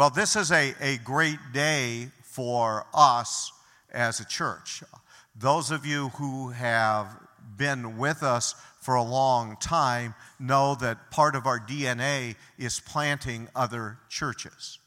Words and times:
Well, 0.00 0.08
this 0.08 0.34
is 0.34 0.50
a, 0.50 0.74
a 0.80 0.96
great 1.04 1.36
day 1.52 2.08
for 2.22 2.86
us 2.94 3.52
as 3.92 4.18
a 4.18 4.24
church. 4.24 4.82
Those 5.36 5.70
of 5.70 5.84
you 5.84 6.08
who 6.08 6.48
have 6.48 7.06
been 7.58 7.98
with 7.98 8.22
us 8.22 8.54
for 8.80 8.94
a 8.94 9.02
long 9.02 9.58
time 9.60 10.14
know 10.38 10.74
that 10.76 11.10
part 11.10 11.36
of 11.36 11.44
our 11.44 11.60
DNA 11.60 12.36
is 12.56 12.80
planting 12.80 13.48
other 13.54 13.98
churches. 14.08 14.78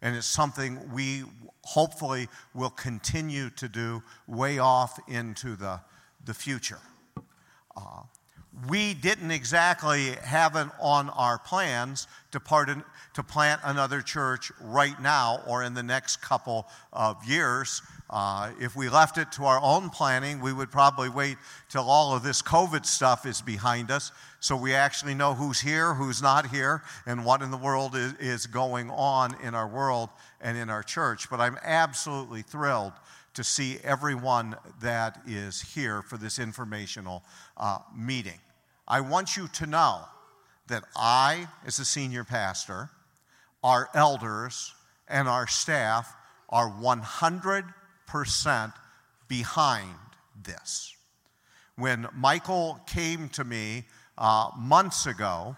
And 0.00 0.16
it's 0.16 0.26
something 0.26 0.90
we 0.90 1.24
hopefully 1.64 2.28
will 2.54 2.70
continue 2.70 3.50
to 3.50 3.68
do 3.68 4.02
way 4.26 4.58
off 4.58 4.98
into 5.06 5.54
the, 5.54 5.80
the 6.24 6.32
future. 6.32 6.80
Uh, 7.76 8.04
we 8.68 8.94
didn't 8.94 9.30
exactly 9.30 10.12
have 10.22 10.56
it 10.56 10.68
on 10.80 11.08
our 11.10 11.38
plans 11.38 12.06
to, 12.32 12.40
pardon, 12.40 12.84
to 13.14 13.22
plant 13.22 13.60
another 13.64 14.02
church 14.02 14.52
right 14.60 15.00
now 15.00 15.42
or 15.46 15.62
in 15.62 15.74
the 15.74 15.82
next 15.82 16.20
couple 16.20 16.66
of 16.92 17.24
years. 17.24 17.82
Uh, 18.10 18.52
if 18.60 18.76
we 18.76 18.90
left 18.90 19.16
it 19.16 19.32
to 19.32 19.44
our 19.44 19.58
own 19.62 19.88
planning, 19.88 20.40
we 20.40 20.52
would 20.52 20.70
probably 20.70 21.08
wait 21.08 21.38
till 21.70 21.84
all 21.84 22.14
of 22.14 22.22
this 22.22 22.42
COVID 22.42 22.84
stuff 22.84 23.24
is 23.24 23.40
behind 23.40 23.90
us 23.90 24.12
so 24.42 24.56
we 24.56 24.74
actually 24.74 25.14
know 25.14 25.34
who's 25.34 25.60
here, 25.60 25.94
who's 25.94 26.20
not 26.20 26.48
here, 26.48 26.82
and 27.06 27.24
what 27.24 27.42
in 27.42 27.52
the 27.52 27.56
world 27.56 27.94
is, 27.94 28.12
is 28.14 28.46
going 28.46 28.90
on 28.90 29.36
in 29.40 29.54
our 29.54 29.68
world 29.68 30.10
and 30.40 30.58
in 30.58 30.68
our 30.68 30.82
church. 30.82 31.30
But 31.30 31.40
I'm 31.40 31.56
absolutely 31.62 32.42
thrilled 32.42 32.92
to 33.34 33.44
see 33.44 33.78
everyone 33.82 34.56
that 34.80 35.20
is 35.26 35.60
here 35.60 36.02
for 36.02 36.16
this 36.16 36.38
informational 36.38 37.22
uh, 37.56 37.78
meeting. 37.96 38.38
I 38.86 39.00
want 39.00 39.36
you 39.36 39.48
to 39.48 39.66
know 39.66 40.02
that 40.68 40.84
I, 40.96 41.48
as 41.66 41.78
a 41.78 41.84
senior 41.84 42.24
pastor, 42.24 42.90
our 43.62 43.88
elders, 43.94 44.74
and 45.08 45.28
our 45.28 45.46
staff 45.46 46.14
are 46.48 46.70
100% 46.70 48.72
behind 49.28 49.94
this. 50.42 50.94
When 51.76 52.08
Michael 52.14 52.80
came 52.86 53.28
to 53.30 53.44
me 53.44 53.84
uh, 54.18 54.50
months 54.58 55.06
ago 55.06 55.56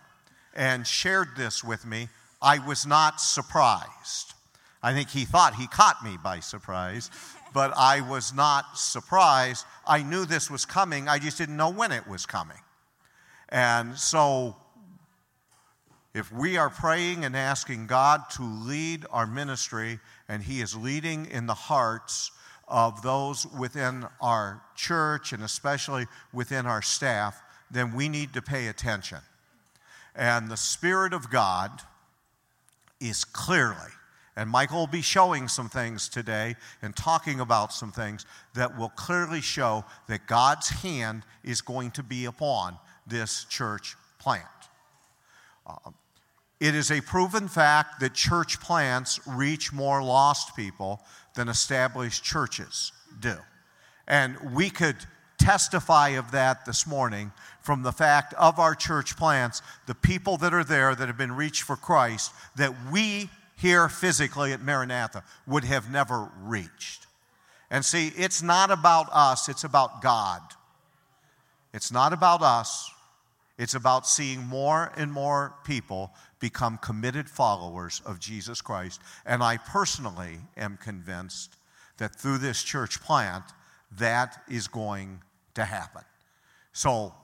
and 0.55 0.87
shared 0.87 1.29
this 1.37 1.65
with 1.65 1.85
me, 1.85 2.09
I 2.41 2.65
was 2.65 2.87
not 2.87 3.21
surprised. 3.21 4.35
I 4.83 4.93
think 4.93 5.09
he 5.09 5.25
thought 5.25 5.55
he 5.55 5.67
caught 5.67 6.05
me 6.05 6.19
by 6.23 6.41
surprise, 6.41 7.11
but 7.55 7.73
I 7.77 8.03
was 8.03 8.35
not 8.35 8.77
surprised. 8.77 9.65
I 9.87 10.03
knew 10.03 10.27
this 10.27 10.51
was 10.51 10.67
coming, 10.67 11.09
I 11.09 11.19
just 11.19 11.39
didn't 11.39 11.57
know 11.57 11.71
when 11.71 11.93
it 11.93 12.07
was 12.07 12.27
coming. 12.27 12.59
And 13.49 13.97
so, 13.97 14.57
if 16.13 16.31
we 16.33 16.57
are 16.57 16.71
praying 16.71 17.25
and 17.25 17.37
asking 17.37 17.87
God 17.87 18.29
to 18.33 18.43
lead 18.43 19.07
our 19.11 19.27
ministry, 19.27 20.01
and 20.29 20.43
He 20.43 20.61
is 20.61 20.77
leading 20.77 21.27
in 21.27 21.47
the 21.47 21.55
hearts 21.55 22.31
of 22.67 23.03
those 23.03 23.47
within 23.47 24.07
our 24.21 24.63
church 24.75 25.33
and 25.33 25.43
especially 25.43 26.07
within 26.33 26.67
our 26.67 26.83
staff, 26.83 27.41
then 27.71 27.95
we 27.95 28.09
need 28.09 28.33
to 28.35 28.43
pay 28.43 28.67
attention. 28.67 29.19
And 30.15 30.49
the 30.49 30.57
Spirit 30.57 31.13
of 31.13 31.31
God 31.31 31.83
is 33.01 33.25
clearly 33.25 33.93
and 34.37 34.51
Michael 34.51 34.81
will 34.81 34.87
be 34.87 35.03
showing 35.03 35.47
some 35.49 35.69
things 35.69 36.09
today 36.09 36.57
and 36.83 36.95
talking 36.95 37.41
about 37.41 37.73
some 37.73 37.93
things 37.93 38.27
that 38.55 38.77
will 38.77 38.89
clearly 38.91 39.41
show 39.41 39.85
that 40.09 40.27
God's 40.27 40.69
hand 40.69 41.23
is 41.45 41.61
going 41.61 41.93
to 41.93 42.03
be 42.03 42.25
upon 42.25 42.77
this 43.07 43.45
church 43.45 43.97
plant. 44.19 44.45
Uh, 45.67 45.91
it 46.61 46.75
is 46.75 46.91
a 46.91 47.01
proven 47.01 47.47
fact 47.47 48.01
that 48.01 48.15
church 48.15 48.61
plants 48.61 49.21
reach 49.27 49.73
more 49.73 50.03
lost 50.03 50.57
people 50.57 51.01
than 51.35 51.49
established 51.49 52.25
churches 52.25 52.93
do. 53.21 53.37
And 54.07 54.37
we 54.55 54.71
could 54.71 54.97
testify 55.39 56.11
of 56.11 56.31
that 56.33 56.65
this 56.65 56.87
morning 56.87 57.33
from 57.61 57.83
the 57.83 57.93
fact 57.93 58.35
of 58.35 58.59
our 58.59 58.75
church 58.75 59.17
plants, 59.17 59.63
the 59.87 59.95
people 59.95 60.37
that 60.39 60.55
are 60.55 60.65
there 60.65 60.95
that 60.95 61.07
have 61.07 61.19
been 61.19 61.37
reached 61.37 61.63
for 61.63 61.77
Christ, 61.77 62.33
that 62.57 62.73
we 62.91 63.29
here 63.57 63.89
physically 63.89 64.53
at 64.53 64.61
Maranatha 64.61 65.23
would 65.47 65.65
have 65.65 65.91
never 65.91 66.31
reached. 66.43 67.07
And 67.71 67.85
see, 67.85 68.13
it's 68.17 68.43
not 68.43 68.71
about 68.71 69.09
us, 69.13 69.49
it's 69.49 69.65
about 69.65 70.03
God. 70.03 70.41
It's 71.73 71.91
not 71.91 72.13
about 72.13 72.43
us, 72.43 72.91
it's 73.59 73.75
about 73.75 74.07
seeing 74.07 74.41
more 74.47 74.93
and 74.97 75.13
more 75.13 75.55
people 75.65 76.13
become 76.41 76.79
committed 76.79 77.29
followers 77.29 78.03
of 78.05 78.21
Jesus 78.21 78.61
Christ. 78.61 79.01
And 79.25 79.43
I 79.43 79.57
personally 79.57 80.39
am 80.57 80.77
convinced 80.77 81.57
that 81.99 82.15
through 82.15 82.39
this 82.39 82.63
church 82.63 83.01
plant, 83.01 83.45
that 83.99 84.43
is 84.49 84.69
going 84.69 85.23
to 85.55 85.65
happen. 85.65 86.03
So, 86.73 87.15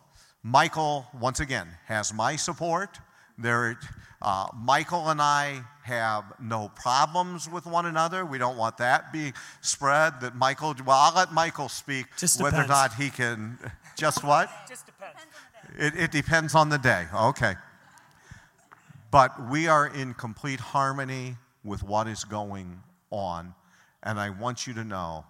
Michael, 0.43 1.07
once 1.21 1.41
again, 1.41 1.69
has 1.87 2.15
my 2.15 2.37
support. 2.37 2.99
There, 3.41 3.79
uh, 4.23 4.49
Michael 4.55 5.09
and 5.09 5.21
I 5.21 5.63
have 5.83 6.25
no 6.41 6.71
problems 6.75 7.49
with 7.49 7.67
one 7.67 7.87
another. 7.87 8.25
We 8.25 8.39
don't 8.39 8.57
want 8.57 8.79
that 8.79 9.13
be 9.13 9.33
spread. 9.61 10.21
That 10.21 10.37
Michael, 10.37 10.75
well, 10.85 10.97
I'll 10.97 11.15
let 11.15 11.33
Michael 11.33 11.69
speak 11.69 12.07
just 12.17 12.41
whether 12.41 12.63
or 12.63 12.67
not 12.67 12.95
he 12.95 13.11
can. 13.11 13.59
Just 13.97 14.23
what? 14.23 14.51
Just 14.69 14.87
depends. 14.87 15.21
It, 15.79 15.95
it 15.97 16.13
depends 16.13 16.55
on 16.55 16.69
the 16.69 16.79
day. 16.79 17.07
Okay. 17.15 17.55
But 19.11 19.51
we 19.51 19.67
are 19.67 19.87
in 19.87 20.15
complete 20.15 20.61
harmony 20.61 21.37
with 21.65 21.83
what 21.83 22.07
is 22.07 22.25
going 22.25 22.81
on. 23.11 23.55
And 24.03 24.19
I 24.19 24.31
want 24.31 24.67
you 24.67 24.75
to 24.75 24.85
know 24.85 25.25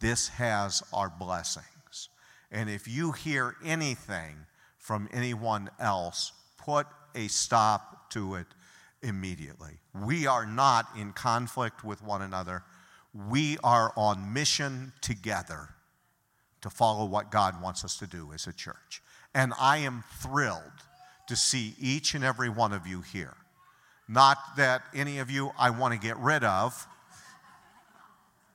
this 0.00 0.28
has 0.28 0.82
our 0.92 1.10
blessings. 1.10 2.08
And 2.50 2.68
if 2.68 2.86
you 2.86 3.12
hear 3.12 3.56
anything 3.64 4.46
from 4.78 5.08
anyone 5.12 5.70
else, 5.78 6.32
put 6.58 6.86
a 7.14 7.28
stop 7.28 8.10
to 8.10 8.34
it 8.34 8.46
immediately. 9.02 9.78
We 9.94 10.26
are 10.26 10.46
not 10.46 10.88
in 10.96 11.12
conflict 11.12 11.84
with 11.84 12.02
one 12.02 12.22
another. 12.22 12.62
We 13.14 13.58
are 13.64 13.92
on 13.96 14.32
mission 14.32 14.92
together 15.00 15.70
to 16.60 16.70
follow 16.70 17.04
what 17.06 17.30
God 17.30 17.60
wants 17.62 17.84
us 17.84 17.96
to 17.98 18.06
do 18.06 18.32
as 18.32 18.46
a 18.46 18.52
church. 18.52 19.02
And 19.34 19.52
I 19.58 19.78
am 19.78 20.04
thrilled 20.20 20.62
to 21.28 21.36
see 21.36 21.74
each 21.80 22.14
and 22.14 22.24
every 22.24 22.48
one 22.48 22.72
of 22.72 22.86
you 22.86 23.00
here. 23.00 23.36
Not 24.08 24.38
that 24.56 24.82
any 24.94 25.18
of 25.18 25.30
you 25.30 25.52
I 25.58 25.70
want 25.70 25.94
to 25.94 26.00
get 26.00 26.16
rid 26.18 26.44
of. 26.44 26.86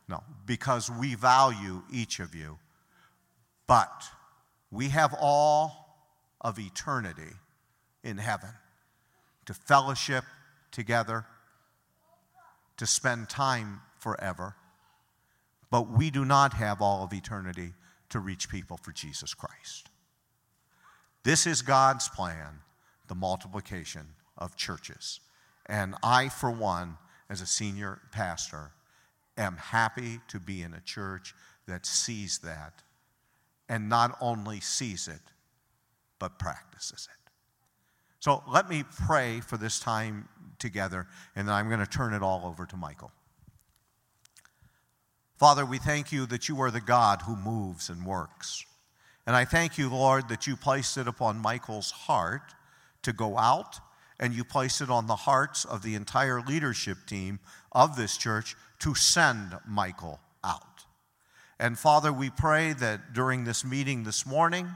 No, 0.07 0.23
because 0.45 0.91
we 0.91 1.15
value 1.15 1.81
each 1.91 2.19
of 2.19 2.35
you. 2.35 2.59
But 3.65 4.03
we 4.69 4.89
have 4.89 5.15
all 5.19 5.97
of 6.41 6.59
eternity 6.59 7.33
in 8.05 8.17
heaven 8.17 8.51
to 9.45 9.53
fellowship 9.53 10.23
together, 10.71 11.25
to 12.77 12.85
spend 12.85 13.29
time 13.29 13.81
forever. 13.99 14.55
But 15.71 15.89
we 15.91 16.09
do 16.09 16.23
not 16.23 16.53
have 16.53 16.81
all 16.81 17.03
of 17.03 17.13
eternity 17.13 17.73
to 18.09 18.19
reach 18.19 18.49
people 18.49 18.77
for 18.77 18.91
Jesus 18.91 19.33
Christ. 19.33 19.89
This 21.23 21.47
is 21.47 21.61
God's 21.61 22.07
plan, 22.07 22.59
the 23.07 23.15
multiplication 23.15 24.07
of 24.37 24.55
churches. 24.55 25.19
And 25.65 25.95
I, 26.03 26.29
for 26.29 26.51
one, 26.51 26.97
as 27.29 27.41
a 27.41 27.47
senior 27.47 27.99
pastor, 28.11 28.71
am 29.37 29.57
happy 29.57 30.19
to 30.27 30.39
be 30.39 30.61
in 30.61 30.73
a 30.73 30.81
church 30.81 31.33
that 31.67 31.85
sees 31.85 32.39
that 32.39 32.83
and 33.67 33.89
not 33.89 34.15
only 34.21 34.59
sees 34.59 35.07
it, 35.07 35.21
but 36.19 36.37
practices 36.37 37.09
it. 37.11 37.24
So 38.25 38.41
let 38.51 38.67
me 38.67 38.83
pray 39.05 39.39
for 39.39 39.55
this 39.55 39.79
time 39.79 40.27
together, 40.57 41.05
and 41.35 41.47
then 41.47 41.53
I'm 41.53 41.67
going 41.67 41.79
to 41.79 41.85
turn 41.85 42.11
it 42.11 42.23
all 42.23 42.41
over 42.43 42.65
to 42.65 42.75
Michael. 42.75 43.11
Father, 45.37 45.63
we 45.63 45.77
thank 45.77 46.11
you 46.11 46.25
that 46.25 46.49
you 46.49 46.59
are 46.61 46.71
the 46.71 46.81
God 46.81 47.21
who 47.21 47.35
moves 47.35 47.87
and 47.87 48.03
works. 48.03 48.65
And 49.27 49.35
I 49.35 49.45
thank 49.45 49.77
you, 49.77 49.89
Lord, 49.89 50.27
that 50.29 50.47
you 50.47 50.55
placed 50.55 50.97
it 50.97 51.07
upon 51.07 51.37
Michael's 51.37 51.91
heart 51.91 52.55
to 53.03 53.13
go 53.13 53.37
out, 53.37 53.79
and 54.19 54.33
you 54.33 54.43
placed 54.43 54.81
it 54.81 54.89
on 54.89 55.05
the 55.05 55.15
hearts 55.15 55.63
of 55.63 55.83
the 55.83 55.93
entire 55.93 56.41
leadership 56.41 56.97
team 57.05 57.39
of 57.73 57.95
this 57.95 58.17
church 58.17 58.55
to 58.79 58.95
send 58.95 59.55
Michael 59.67 60.19
out. 60.43 60.85
And 61.59 61.77
Father, 61.77 62.11
we 62.11 62.31
pray 62.31 62.73
that 62.73 63.13
during 63.13 63.43
this 63.43 63.63
meeting 63.63 64.03
this 64.03 64.25
morning, 64.25 64.67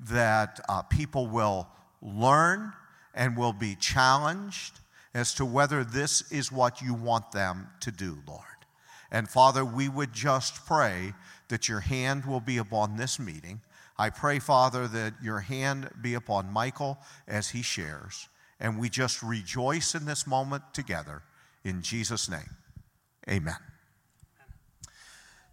that 0.00 0.58
uh, 0.70 0.80
people 0.80 1.26
will 1.26 1.68
learn 2.00 2.72
and 3.14 3.36
will 3.36 3.52
be 3.52 3.76
challenged 3.76 4.80
as 5.14 5.34
to 5.34 5.44
whether 5.44 5.84
this 5.84 6.30
is 6.32 6.50
what 6.50 6.82
you 6.82 6.92
want 6.92 7.32
them 7.32 7.68
to 7.80 7.92
do, 7.92 8.18
Lord. 8.26 8.42
And 9.10 9.28
Father, 9.28 9.64
we 9.64 9.88
would 9.88 10.12
just 10.12 10.66
pray 10.66 11.14
that 11.48 11.68
your 11.68 11.80
hand 11.80 12.24
will 12.24 12.40
be 12.40 12.56
upon 12.56 12.96
this 12.96 13.18
meeting. 13.18 13.60
I 13.96 14.10
pray, 14.10 14.40
Father, 14.40 14.88
that 14.88 15.14
your 15.22 15.40
hand 15.40 15.88
be 16.02 16.14
upon 16.14 16.52
Michael 16.52 16.98
as 17.28 17.50
he 17.50 17.62
shares. 17.62 18.28
And 18.58 18.78
we 18.78 18.88
just 18.88 19.22
rejoice 19.22 19.94
in 19.94 20.04
this 20.04 20.26
moment 20.26 20.64
together. 20.72 21.22
In 21.62 21.82
Jesus' 21.82 22.28
name, 22.28 22.56
amen. 23.28 23.56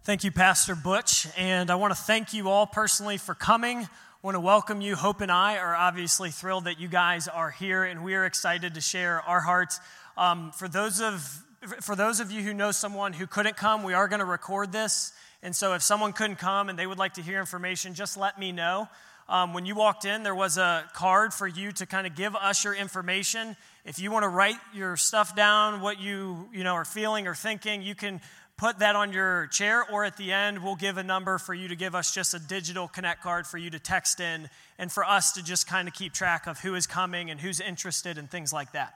Thank 0.04 0.24
you, 0.24 0.32
Pastor 0.32 0.74
Butch. 0.74 1.28
And 1.36 1.70
I 1.70 1.76
want 1.76 1.94
to 1.94 2.00
thank 2.00 2.34
you 2.34 2.48
all 2.48 2.66
personally 2.66 3.18
for 3.18 3.34
coming. 3.34 3.88
I 4.22 4.28
want 4.28 4.36
to 4.36 4.40
welcome 4.40 4.80
you. 4.80 4.94
Hope 4.94 5.20
and 5.20 5.32
I 5.32 5.56
are 5.56 5.74
obviously 5.74 6.30
thrilled 6.30 6.66
that 6.66 6.78
you 6.78 6.86
guys 6.86 7.26
are 7.26 7.50
here, 7.50 7.82
and 7.82 8.04
we 8.04 8.14
are 8.14 8.24
excited 8.24 8.74
to 8.74 8.80
share 8.80 9.20
our 9.20 9.40
hearts. 9.40 9.80
Um, 10.16 10.52
for 10.52 10.68
those 10.68 11.00
of 11.00 11.42
for 11.80 11.96
those 11.96 12.20
of 12.20 12.30
you 12.30 12.40
who 12.40 12.54
know 12.54 12.70
someone 12.70 13.14
who 13.14 13.26
couldn't 13.26 13.56
come, 13.56 13.82
we 13.82 13.94
are 13.94 14.06
going 14.06 14.20
to 14.20 14.24
record 14.24 14.70
this. 14.70 15.12
And 15.42 15.56
so, 15.56 15.74
if 15.74 15.82
someone 15.82 16.12
couldn't 16.12 16.36
come 16.36 16.68
and 16.68 16.78
they 16.78 16.86
would 16.86 16.98
like 16.98 17.14
to 17.14 17.20
hear 17.20 17.40
information, 17.40 17.94
just 17.94 18.16
let 18.16 18.38
me 18.38 18.52
know. 18.52 18.88
Um, 19.28 19.54
when 19.54 19.66
you 19.66 19.74
walked 19.74 20.04
in, 20.04 20.22
there 20.22 20.36
was 20.36 20.56
a 20.56 20.84
card 20.92 21.34
for 21.34 21.48
you 21.48 21.72
to 21.72 21.86
kind 21.86 22.06
of 22.06 22.14
give 22.14 22.36
us 22.36 22.62
your 22.62 22.74
information. 22.74 23.56
If 23.84 23.98
you 23.98 24.12
want 24.12 24.22
to 24.22 24.28
write 24.28 24.58
your 24.72 24.96
stuff 24.96 25.34
down, 25.34 25.80
what 25.80 26.00
you 26.00 26.48
you 26.52 26.62
know 26.62 26.74
are 26.74 26.84
feeling 26.84 27.26
or 27.26 27.34
thinking, 27.34 27.82
you 27.82 27.96
can 27.96 28.20
put 28.56 28.78
that 28.78 28.94
on 28.94 29.12
your 29.12 29.46
chair, 29.48 29.84
or 29.90 30.04
at 30.04 30.16
the 30.16 30.32
end, 30.32 30.62
we'll 30.62 30.76
give 30.76 30.96
a 30.96 31.02
number 31.02 31.38
for 31.38 31.54
you 31.54 31.68
to 31.68 31.76
give 31.76 31.94
us 31.94 32.14
just 32.14 32.34
a 32.34 32.38
digital 32.38 32.88
connect 32.88 33.22
card 33.22 33.46
for 33.46 33.58
you 33.58 33.70
to 33.70 33.78
text 33.78 34.20
in, 34.20 34.48
and 34.78 34.90
for 34.90 35.04
us 35.04 35.32
to 35.32 35.42
just 35.42 35.66
kind 35.66 35.88
of 35.88 35.94
keep 35.94 36.12
track 36.12 36.46
of 36.46 36.60
who 36.60 36.74
is 36.74 36.86
coming 36.86 37.30
and 37.30 37.40
who's 37.40 37.60
interested 37.60 38.18
and 38.18 38.30
things 38.30 38.52
like 38.52 38.72
that. 38.72 38.94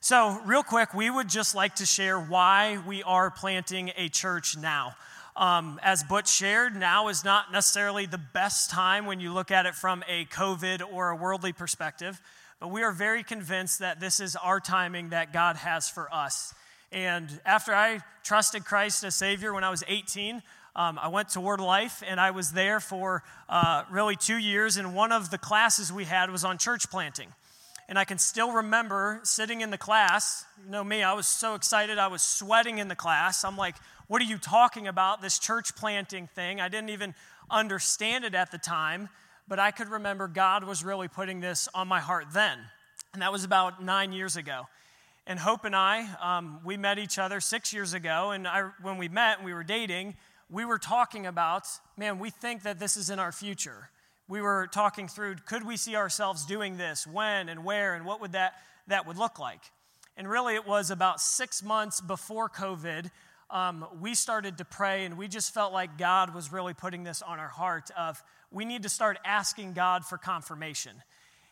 So, 0.00 0.40
real 0.44 0.62
quick, 0.62 0.94
we 0.94 1.10
would 1.10 1.28
just 1.28 1.54
like 1.54 1.76
to 1.76 1.86
share 1.86 2.20
why 2.20 2.78
we 2.86 3.02
are 3.02 3.30
planting 3.30 3.92
a 3.96 4.08
church 4.08 4.56
now. 4.56 4.94
Um, 5.36 5.78
as 5.82 6.02
Butch 6.02 6.28
shared, 6.28 6.74
now 6.74 7.08
is 7.08 7.24
not 7.24 7.52
necessarily 7.52 8.06
the 8.06 8.18
best 8.18 8.70
time 8.70 9.04
when 9.04 9.20
you 9.20 9.32
look 9.32 9.50
at 9.50 9.66
it 9.66 9.74
from 9.74 10.02
a 10.08 10.24
COVID 10.26 10.80
or 10.92 11.10
a 11.10 11.16
worldly 11.16 11.52
perspective, 11.52 12.20
but 12.58 12.68
we 12.68 12.82
are 12.82 12.92
very 12.92 13.22
convinced 13.22 13.80
that 13.80 14.00
this 14.00 14.18
is 14.18 14.34
our 14.36 14.60
timing 14.60 15.10
that 15.10 15.32
God 15.32 15.56
has 15.56 15.90
for 15.90 16.12
us. 16.14 16.54
And 16.96 17.28
after 17.44 17.74
I 17.74 18.00
trusted 18.24 18.64
Christ 18.64 19.04
as 19.04 19.14
Savior 19.14 19.52
when 19.52 19.64
I 19.64 19.68
was 19.68 19.84
18, 19.86 20.42
um, 20.74 20.98
I 20.98 21.08
went 21.08 21.28
to 21.30 21.42
Word 21.42 21.60
Life 21.60 22.02
and 22.08 22.18
I 22.18 22.30
was 22.30 22.52
there 22.52 22.80
for 22.80 23.22
uh, 23.50 23.82
really 23.90 24.16
two 24.16 24.38
years. 24.38 24.78
And 24.78 24.94
one 24.94 25.12
of 25.12 25.30
the 25.30 25.36
classes 25.36 25.92
we 25.92 26.04
had 26.04 26.30
was 26.30 26.42
on 26.42 26.56
church 26.56 26.88
planting. 26.88 27.28
And 27.86 27.98
I 27.98 28.04
can 28.04 28.16
still 28.16 28.50
remember 28.50 29.20
sitting 29.24 29.60
in 29.60 29.68
the 29.68 29.76
class. 29.76 30.46
You 30.64 30.70
know 30.70 30.82
me, 30.82 31.02
I 31.02 31.12
was 31.12 31.26
so 31.26 31.54
excited. 31.54 31.98
I 31.98 32.06
was 32.06 32.22
sweating 32.22 32.78
in 32.78 32.88
the 32.88 32.96
class. 32.96 33.44
I'm 33.44 33.58
like, 33.58 33.76
what 34.06 34.22
are 34.22 34.24
you 34.24 34.38
talking 34.38 34.88
about? 34.88 35.20
This 35.20 35.38
church 35.38 35.76
planting 35.76 36.28
thing. 36.28 36.62
I 36.62 36.70
didn't 36.70 36.88
even 36.88 37.14
understand 37.50 38.24
it 38.24 38.34
at 38.34 38.52
the 38.52 38.58
time, 38.58 39.10
but 39.46 39.58
I 39.58 39.70
could 39.70 39.88
remember 39.88 40.28
God 40.28 40.64
was 40.64 40.82
really 40.82 41.08
putting 41.08 41.40
this 41.40 41.68
on 41.74 41.88
my 41.88 42.00
heart 42.00 42.28
then. 42.32 42.58
And 43.12 43.20
that 43.20 43.32
was 43.32 43.44
about 43.44 43.84
nine 43.84 44.14
years 44.14 44.36
ago. 44.36 44.66
And 45.28 45.40
Hope 45.40 45.64
and 45.64 45.74
I, 45.74 46.06
um, 46.20 46.60
we 46.64 46.76
met 46.76 47.00
each 47.00 47.18
other 47.18 47.40
six 47.40 47.72
years 47.72 47.94
ago. 47.94 48.30
And 48.30 48.46
I, 48.46 48.70
when 48.80 48.96
we 48.96 49.08
met 49.08 49.38
and 49.38 49.44
we 49.44 49.52
were 49.52 49.64
dating, 49.64 50.14
we 50.48 50.64
were 50.64 50.78
talking 50.78 51.26
about, 51.26 51.66
man, 51.96 52.20
we 52.20 52.30
think 52.30 52.62
that 52.62 52.78
this 52.78 52.96
is 52.96 53.10
in 53.10 53.18
our 53.18 53.32
future. 53.32 53.90
We 54.28 54.40
were 54.40 54.68
talking 54.72 55.08
through, 55.08 55.36
could 55.44 55.66
we 55.66 55.76
see 55.76 55.96
ourselves 55.96 56.46
doing 56.46 56.76
this? 56.76 57.08
When 57.08 57.48
and 57.48 57.64
where? 57.64 57.94
And 57.94 58.04
what 58.06 58.20
would 58.20 58.32
that, 58.32 58.54
that 58.86 59.04
would 59.06 59.16
look 59.16 59.40
like? 59.40 59.60
And 60.16 60.30
really, 60.30 60.54
it 60.54 60.66
was 60.66 60.92
about 60.92 61.20
six 61.20 61.60
months 61.60 62.00
before 62.00 62.48
COVID. 62.48 63.10
Um, 63.50 63.84
we 64.00 64.14
started 64.14 64.58
to 64.58 64.64
pray, 64.64 65.04
and 65.04 65.18
we 65.18 65.26
just 65.26 65.52
felt 65.52 65.72
like 65.72 65.98
God 65.98 66.34
was 66.34 66.52
really 66.52 66.72
putting 66.72 67.02
this 67.02 67.20
on 67.20 67.40
our 67.40 67.48
heart 67.48 67.90
of 67.98 68.22
we 68.52 68.64
need 68.64 68.84
to 68.84 68.88
start 68.88 69.18
asking 69.24 69.72
God 69.72 70.04
for 70.04 70.18
confirmation. 70.18 71.02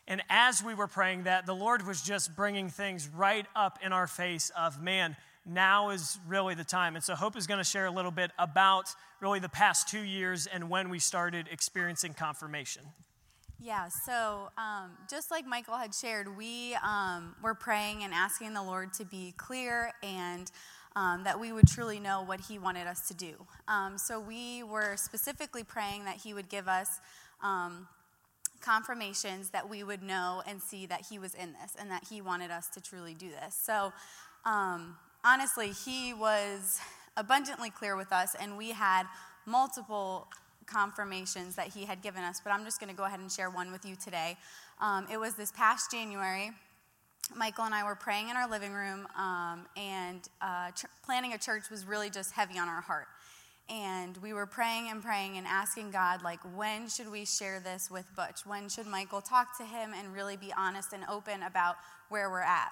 And 0.07 0.21
as 0.29 0.63
we 0.63 0.75
were 0.75 0.87
praying 0.87 1.23
that, 1.23 1.45
the 1.45 1.55
Lord 1.55 1.85
was 1.85 2.01
just 2.01 2.35
bringing 2.35 2.69
things 2.69 3.07
right 3.07 3.45
up 3.55 3.79
in 3.83 3.91
our 3.91 4.07
face 4.07 4.51
of, 4.55 4.81
man, 4.81 5.15
now 5.45 5.89
is 5.89 6.19
really 6.27 6.55
the 6.55 6.63
time. 6.63 6.95
And 6.95 7.03
so 7.03 7.15
Hope 7.15 7.35
is 7.35 7.47
going 7.47 7.59
to 7.59 7.63
share 7.63 7.85
a 7.85 7.91
little 7.91 8.11
bit 8.11 8.31
about 8.37 8.89
really 9.19 9.39
the 9.39 9.49
past 9.49 9.87
two 9.87 10.01
years 10.01 10.47
and 10.47 10.69
when 10.69 10.89
we 10.89 10.99
started 10.99 11.47
experiencing 11.51 12.13
confirmation. 12.13 12.83
Yeah, 13.59 13.87
so 13.87 14.49
um, 14.57 14.91
just 15.09 15.31
like 15.31 15.45
Michael 15.47 15.77
had 15.77 15.93
shared, 15.93 16.37
we 16.37 16.75
um, 16.83 17.35
were 17.41 17.55
praying 17.55 18.03
and 18.03 18.13
asking 18.13 18.53
the 18.53 18.61
Lord 18.61 18.93
to 18.93 19.05
be 19.05 19.33
clear 19.37 19.91
and 20.03 20.51
um, 20.95 21.23
that 21.23 21.39
we 21.39 21.51
would 21.51 21.67
truly 21.67 21.99
know 21.99 22.21
what 22.21 22.41
He 22.41 22.59
wanted 22.59 22.85
us 22.85 23.07
to 23.07 23.13
do. 23.13 23.33
Um, 23.67 23.97
so 23.97 24.19
we 24.19 24.63
were 24.63 24.95
specifically 24.97 25.63
praying 25.63 26.05
that 26.05 26.17
He 26.17 26.33
would 26.33 26.49
give 26.49 26.67
us 26.67 26.99
um, 27.41 27.87
confirmations 28.65 29.51
that 29.51 29.69
we 29.69 29.83
would 29.83 30.01
know 30.01 30.41
and 30.47 30.61
see 30.61 30.85
that 30.87 31.05
he 31.09 31.19
was 31.19 31.35
in 31.35 31.53
this 31.53 31.75
and 31.79 31.91
that 31.91 32.03
he 32.09 32.21
wanted 32.21 32.49
us 32.51 32.67
to 32.69 32.81
truly 32.81 33.13
do 33.13 33.29
this. 33.29 33.55
So, 33.55 33.93
um, 34.43 34.97
honestly, 35.23 35.69
he 35.69 36.13
was 36.13 36.79
abundantly 37.15 37.69
clear 37.69 37.95
with 37.95 38.11
us, 38.11 38.35
and 38.39 38.57
we 38.57 38.71
had 38.71 39.03
multiple 39.45 40.27
confirmations 40.65 41.55
that 41.55 41.67
he 41.67 41.85
had 41.85 42.01
given 42.01 42.23
us. 42.23 42.41
But 42.43 42.51
I'm 42.51 42.65
just 42.65 42.79
going 42.79 42.89
to 42.89 42.95
go 42.95 43.03
ahead 43.03 43.19
and 43.19 43.31
share 43.31 43.49
one 43.49 43.71
with 43.71 43.85
you 43.85 43.95
today. 43.95 44.37
Um, 44.81 45.05
it 45.11 45.17
was 45.17 45.35
this 45.35 45.51
past 45.51 45.91
January. 45.91 46.51
Michael 47.35 47.65
and 47.65 47.73
I 47.73 47.83
were 47.83 47.95
praying 47.95 48.29
in 48.29 48.35
our 48.35 48.49
living 48.49 48.71
room, 48.71 49.07
um, 49.17 49.65
and 49.77 50.21
uh, 50.41 50.71
planning 51.03 51.33
a 51.33 51.37
church 51.37 51.69
was 51.71 51.85
really 51.85 52.09
just 52.09 52.31
heavy 52.31 52.59
on 52.59 52.67
our 52.67 52.81
heart 52.81 53.07
and 53.69 54.15
we 54.17 54.31
were 54.33 54.45
praying 54.45 54.89
and 54.89 55.01
praying 55.03 55.37
and 55.37 55.47
asking 55.47 55.91
God, 55.91 56.21
like, 56.23 56.39
when 56.55 56.87
should 56.87 57.11
we 57.11 57.25
share 57.25 57.59
this 57.59 57.89
with 57.89 58.05
Butch? 58.15 58.45
When 58.45 58.69
should 58.69 58.85
Michael 58.85 59.21
talk 59.21 59.57
to 59.57 59.65
him 59.65 59.91
and 59.97 60.13
really 60.13 60.37
be 60.37 60.53
honest 60.55 60.93
and 60.93 61.03
open 61.09 61.41
about 61.41 61.75
where 62.09 62.29
we're 62.29 62.41
at? 62.41 62.71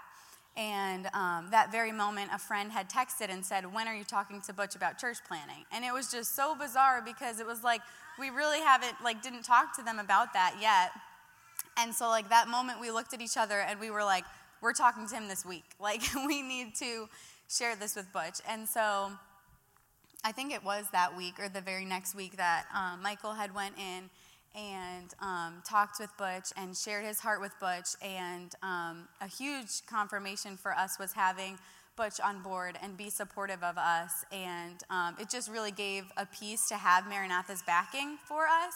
And 0.55 1.07
um, 1.13 1.47
that 1.49 1.71
very 1.71 1.91
moment, 1.91 2.29
a 2.31 2.37
friend 2.37 2.71
had 2.71 2.87
texted 2.89 3.31
and 3.31 3.43
said, 3.43 3.73
When 3.73 3.87
are 3.87 3.95
you 3.95 4.03
talking 4.03 4.39
to 4.41 4.53
Butch 4.53 4.75
about 4.75 4.99
church 4.99 5.17
planning? 5.27 5.65
And 5.71 5.83
it 5.83 5.91
was 5.91 6.11
just 6.11 6.35
so 6.35 6.53
bizarre 6.55 7.01
because 7.03 7.39
it 7.39 7.47
was 7.47 7.63
like, 7.63 7.81
we 8.19 8.29
really 8.29 8.59
haven't, 8.59 8.93
like, 9.03 9.23
didn't 9.23 9.43
talk 9.43 9.75
to 9.77 9.83
them 9.83 9.97
about 9.97 10.33
that 10.33 10.57
yet. 10.61 10.91
And 11.79 11.93
so, 11.93 12.07
like, 12.07 12.29
that 12.29 12.47
moment, 12.47 12.79
we 12.79 12.91
looked 12.91 13.15
at 13.15 13.21
each 13.21 13.35
other 13.35 13.61
and 13.61 13.79
we 13.79 13.89
were 13.89 14.03
like, 14.03 14.25
We're 14.61 14.73
talking 14.73 15.07
to 15.07 15.15
him 15.15 15.27
this 15.27 15.43
week. 15.43 15.65
Like, 15.79 16.01
we 16.27 16.43
need 16.43 16.75
to 16.75 17.09
share 17.49 17.75
this 17.75 17.95
with 17.95 18.13
Butch. 18.13 18.39
And 18.47 18.69
so, 18.69 19.11
I 20.25 20.31
think 20.31 20.53
it 20.53 20.63
was 20.63 20.85
that 20.93 21.17
week 21.17 21.37
or 21.37 21.49
the 21.49 21.59
very 21.59 21.83
next 21.83 22.15
week 22.15 22.37
that 22.37 22.65
um, 22.73 23.01
Michael 23.01 23.33
had 23.33 23.53
went 23.53 23.75
in 23.77 24.09
and 24.55 25.13
um, 25.19 25.61
talked 25.67 25.99
with 25.99 26.15
Butch 26.17 26.53
and 26.55 26.77
shared 26.77 27.03
his 27.03 27.19
heart 27.19 27.41
with 27.41 27.51
Butch. 27.59 27.89
And 28.01 28.53
um, 28.63 29.09
a 29.19 29.27
huge 29.27 29.85
confirmation 29.85 30.55
for 30.55 30.71
us 30.73 30.97
was 30.97 31.11
having 31.11 31.57
Butch 31.97 32.21
on 32.21 32.41
board 32.41 32.77
and 32.81 32.95
be 32.95 33.09
supportive 33.09 33.63
of 33.63 33.77
us. 33.77 34.23
And 34.31 34.81
um, 34.89 35.15
it 35.19 35.29
just 35.29 35.51
really 35.51 35.71
gave 35.71 36.05
a 36.15 36.25
peace 36.25 36.69
to 36.69 36.75
have 36.75 37.05
Maranatha's 37.07 37.61
backing 37.63 38.17
for 38.25 38.45
us. 38.45 38.73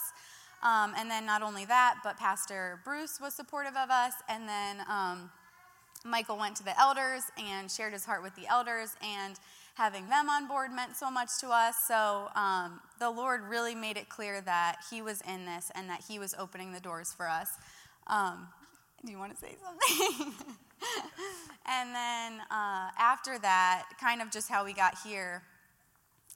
Um, 0.62 0.92
and 0.98 1.10
then 1.10 1.24
not 1.24 1.42
only 1.42 1.64
that, 1.64 2.00
but 2.04 2.18
Pastor 2.18 2.80
Bruce 2.84 3.20
was 3.20 3.34
supportive 3.34 3.76
of 3.76 3.88
us. 3.90 4.12
And 4.28 4.48
then 4.48 4.78
um, 4.88 5.30
Michael 6.04 6.36
went 6.36 6.56
to 6.56 6.64
the 6.64 6.78
elders 6.78 7.22
and 7.38 7.70
shared 7.70 7.92
his 7.92 8.04
heart 8.04 8.22
with 8.22 8.34
the 8.34 8.46
elders. 8.48 8.96
And 9.02 9.36
having 9.78 10.08
them 10.08 10.28
on 10.28 10.48
board 10.48 10.72
meant 10.72 10.96
so 10.96 11.08
much 11.08 11.28
to 11.40 11.48
us. 11.48 11.76
So 11.86 12.28
um, 12.34 12.80
the 12.98 13.08
Lord 13.08 13.42
really 13.48 13.76
made 13.76 13.96
it 13.96 14.08
clear 14.08 14.40
that 14.40 14.78
He 14.90 15.00
was 15.00 15.22
in 15.22 15.46
this 15.46 15.70
and 15.74 15.88
that 15.88 16.02
He 16.06 16.18
was 16.18 16.34
opening 16.36 16.72
the 16.72 16.80
doors 16.80 17.14
for 17.16 17.28
us. 17.28 17.48
Um, 18.08 18.48
do 19.06 19.12
you 19.12 19.18
want 19.18 19.32
to 19.32 19.38
say 19.38 19.54
something? 19.64 20.34
and 21.66 21.94
then 21.94 22.40
uh, 22.50 22.90
after 22.98 23.38
that, 23.38 23.84
kind 24.00 24.20
of 24.20 24.32
just 24.32 24.48
how 24.48 24.64
we 24.64 24.72
got 24.72 24.96
here, 25.06 25.42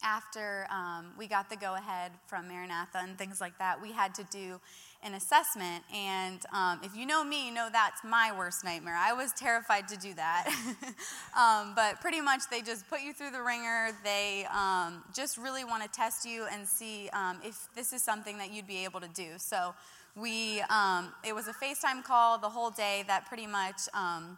after 0.04 0.68
um, 0.70 1.12
we 1.18 1.26
got 1.26 1.50
the 1.50 1.56
go 1.56 1.74
ahead 1.74 2.12
from 2.28 2.46
Maranatha 2.46 2.98
and 2.98 3.18
things 3.18 3.40
like 3.40 3.58
that, 3.58 3.82
we 3.82 3.90
had 3.90 4.14
to 4.14 4.24
do 4.30 4.60
an 5.02 5.14
assessment. 5.14 5.82
And 5.94 6.40
um, 6.52 6.80
if 6.82 6.96
you 6.96 7.06
know 7.06 7.24
me, 7.24 7.46
you 7.46 7.54
know 7.54 7.68
that's 7.72 8.02
my 8.04 8.32
worst 8.36 8.64
nightmare. 8.64 8.96
I 8.96 9.12
was 9.12 9.32
terrified 9.32 9.88
to 9.88 9.96
do 9.96 10.14
that. 10.14 10.46
um, 11.38 11.74
but 11.74 12.00
pretty 12.00 12.20
much 12.20 12.42
they 12.50 12.62
just 12.62 12.88
put 12.88 13.00
you 13.02 13.12
through 13.12 13.30
the 13.30 13.42
wringer. 13.42 13.88
They 14.04 14.46
um, 14.54 15.02
just 15.14 15.38
really 15.38 15.64
want 15.64 15.82
to 15.82 15.88
test 15.88 16.24
you 16.24 16.46
and 16.52 16.66
see 16.66 17.08
um, 17.12 17.38
if 17.44 17.68
this 17.74 17.92
is 17.92 18.02
something 18.02 18.38
that 18.38 18.52
you'd 18.52 18.66
be 18.66 18.84
able 18.84 19.00
to 19.00 19.08
do. 19.08 19.30
So 19.38 19.74
we, 20.14 20.60
um, 20.70 21.12
it 21.26 21.34
was 21.34 21.48
a 21.48 21.52
FaceTime 21.52 22.04
call 22.04 22.38
the 22.38 22.48
whole 22.48 22.70
day 22.70 23.04
that 23.06 23.26
pretty 23.26 23.46
much 23.46 23.88
um, 23.94 24.36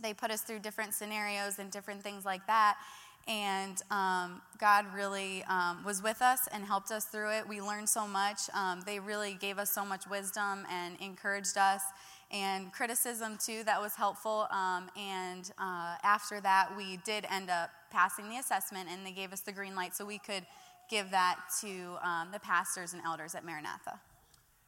they 0.00 0.14
put 0.14 0.30
us 0.30 0.40
through 0.40 0.60
different 0.60 0.94
scenarios 0.94 1.58
and 1.58 1.70
different 1.70 2.02
things 2.02 2.24
like 2.24 2.46
that. 2.46 2.76
And 3.26 3.80
um, 3.90 4.42
God 4.58 4.84
really 4.94 5.42
um, 5.44 5.82
was 5.84 6.02
with 6.02 6.20
us 6.20 6.40
and 6.52 6.64
helped 6.64 6.90
us 6.90 7.06
through 7.06 7.30
it. 7.30 7.48
We 7.48 7.62
learned 7.62 7.88
so 7.88 8.06
much. 8.06 8.40
Um, 8.52 8.82
they 8.84 9.00
really 9.00 9.34
gave 9.40 9.58
us 9.58 9.70
so 9.70 9.84
much 9.84 10.06
wisdom 10.06 10.66
and 10.70 10.96
encouraged 11.00 11.56
us, 11.56 11.82
and 12.30 12.72
criticism 12.72 13.38
too, 13.38 13.62
that 13.64 13.80
was 13.80 13.94
helpful. 13.94 14.46
Um, 14.50 14.90
and 14.96 15.50
uh, 15.58 15.96
after 16.02 16.40
that, 16.40 16.76
we 16.76 16.98
did 16.98 17.26
end 17.30 17.48
up 17.48 17.70
passing 17.90 18.28
the 18.28 18.38
assessment, 18.38 18.88
and 18.90 19.06
they 19.06 19.12
gave 19.12 19.32
us 19.32 19.40
the 19.40 19.52
green 19.52 19.74
light 19.74 19.94
so 19.94 20.04
we 20.04 20.18
could 20.18 20.44
give 20.90 21.10
that 21.10 21.38
to 21.60 21.96
um, 22.02 22.28
the 22.32 22.40
pastors 22.40 22.92
and 22.92 23.02
elders 23.04 23.34
at 23.34 23.44
Maranatha. 23.44 24.00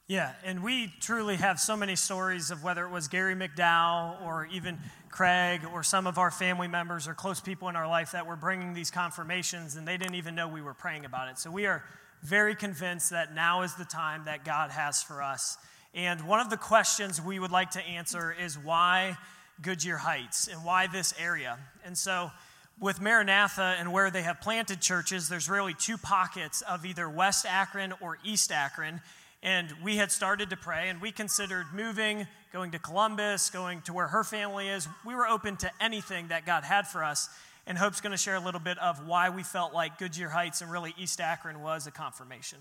Yeah, 0.09 0.35
and 0.45 0.63
we 0.63 0.93
truly 1.01 1.35
have 1.35 1.59
so 1.59 1.77
many 1.77 1.97
stories 1.97 2.53
of 2.53 2.63
whether 2.63 2.85
it 2.85 2.93
was 2.93 3.09
Gary 3.09 3.35
McDowell 3.35 4.23
or 4.25 4.47
even 4.53 4.79
Craig 5.11 5.63
or 5.73 5.83
some 5.83 6.07
of 6.07 6.17
our 6.17 6.31
family 6.31 6.69
members 6.69 7.09
or 7.09 7.15
close 7.15 7.41
people 7.41 7.69
in 7.69 7.75
our 7.75 7.89
life 7.89 8.13
that 8.13 8.25
were 8.25 8.37
bringing 8.37 8.73
these 8.73 8.89
confirmations 8.89 9.75
and 9.75 9.87
they 9.87 9.97
didn't 9.97 10.15
even 10.15 10.37
know 10.37 10.47
we 10.47 10.63
were 10.63 10.75
praying 10.75 11.05
about 11.05 11.29
it. 11.29 11.41
So 11.41 11.51
we 11.51 11.67
are 11.67 11.83
very 12.23 12.55
convinced 12.55 13.11
that 13.11 13.35
now 13.35 13.63
is 13.63 13.75
the 13.75 13.85
time 13.85 14.27
that 14.27 14.45
God 14.45 14.71
has 14.71 15.03
for 15.03 15.25
us. 15.25 15.59
And 15.93 16.21
one 16.29 16.39
of 16.39 16.51
the 16.51 16.57
questions 16.57 17.21
we 17.21 17.41
would 17.41 17.51
like 17.51 17.73
to 17.73 17.83
answer 17.83 18.31
is 18.33 18.57
why 18.57 19.19
Goodyear 19.61 19.97
Heights 19.97 20.47
and 20.47 20.65
why 20.65 20.87
this 20.87 21.15
area? 21.19 21.59
And 21.85 21.99
so 21.99 22.31
with 22.79 23.01
Maranatha 23.01 23.75
and 23.81 23.93
where 23.93 24.13
they 24.13 24.23
have 24.23 24.41
planted 24.41 24.81
churches, 24.81 25.29
there's 25.29 25.49
really 25.51 25.75
two 25.75 25.99
pockets 25.99 26.61
of 26.63 26.87
either 26.87 27.11
West 27.11 27.45
Akron 27.45 27.93
or 28.01 28.19
East 28.23 28.53
Akron. 28.53 29.01
And 29.47 29.73
we 29.81 29.97
had 29.97 30.11
started 30.11 30.50
to 30.50 30.57
pray, 30.57 30.88
and 30.88 31.00
we 31.00 31.12
considered 31.12 31.67
moving, 31.73 32.26
going 32.53 32.73
to 32.73 32.81
Columbus, 32.81 33.49
going 33.49 33.81
to 33.83 33.93
where 33.93 34.09
her 34.09 34.25
family 34.25 34.67
is. 34.67 34.88
We 35.07 35.15
were 35.15 35.29
open 35.29 35.57
to 35.59 35.71
anything 35.81 36.29
that 36.29 36.45
God 36.45 36.65
had 36.65 36.88
for 36.88 37.05
us. 37.05 37.29
And 37.65 37.79
Hope's 37.79 38.00
going 38.00 38.11
to 38.11 38.17
share 38.17 38.35
a 38.35 38.41
little 38.41 38.59
bit 38.59 38.76
of 38.79 39.07
why 39.07 39.31
we 39.31 39.45
felt 39.45 39.73
like 39.73 39.99
Goodyear 39.99 40.31
Heights 40.31 40.62
and 40.62 40.73
really 40.73 40.95
East 40.99 41.21
Akron 41.21 41.62
was 41.62 41.87
a 41.87 41.93
confirmation. 41.93 42.59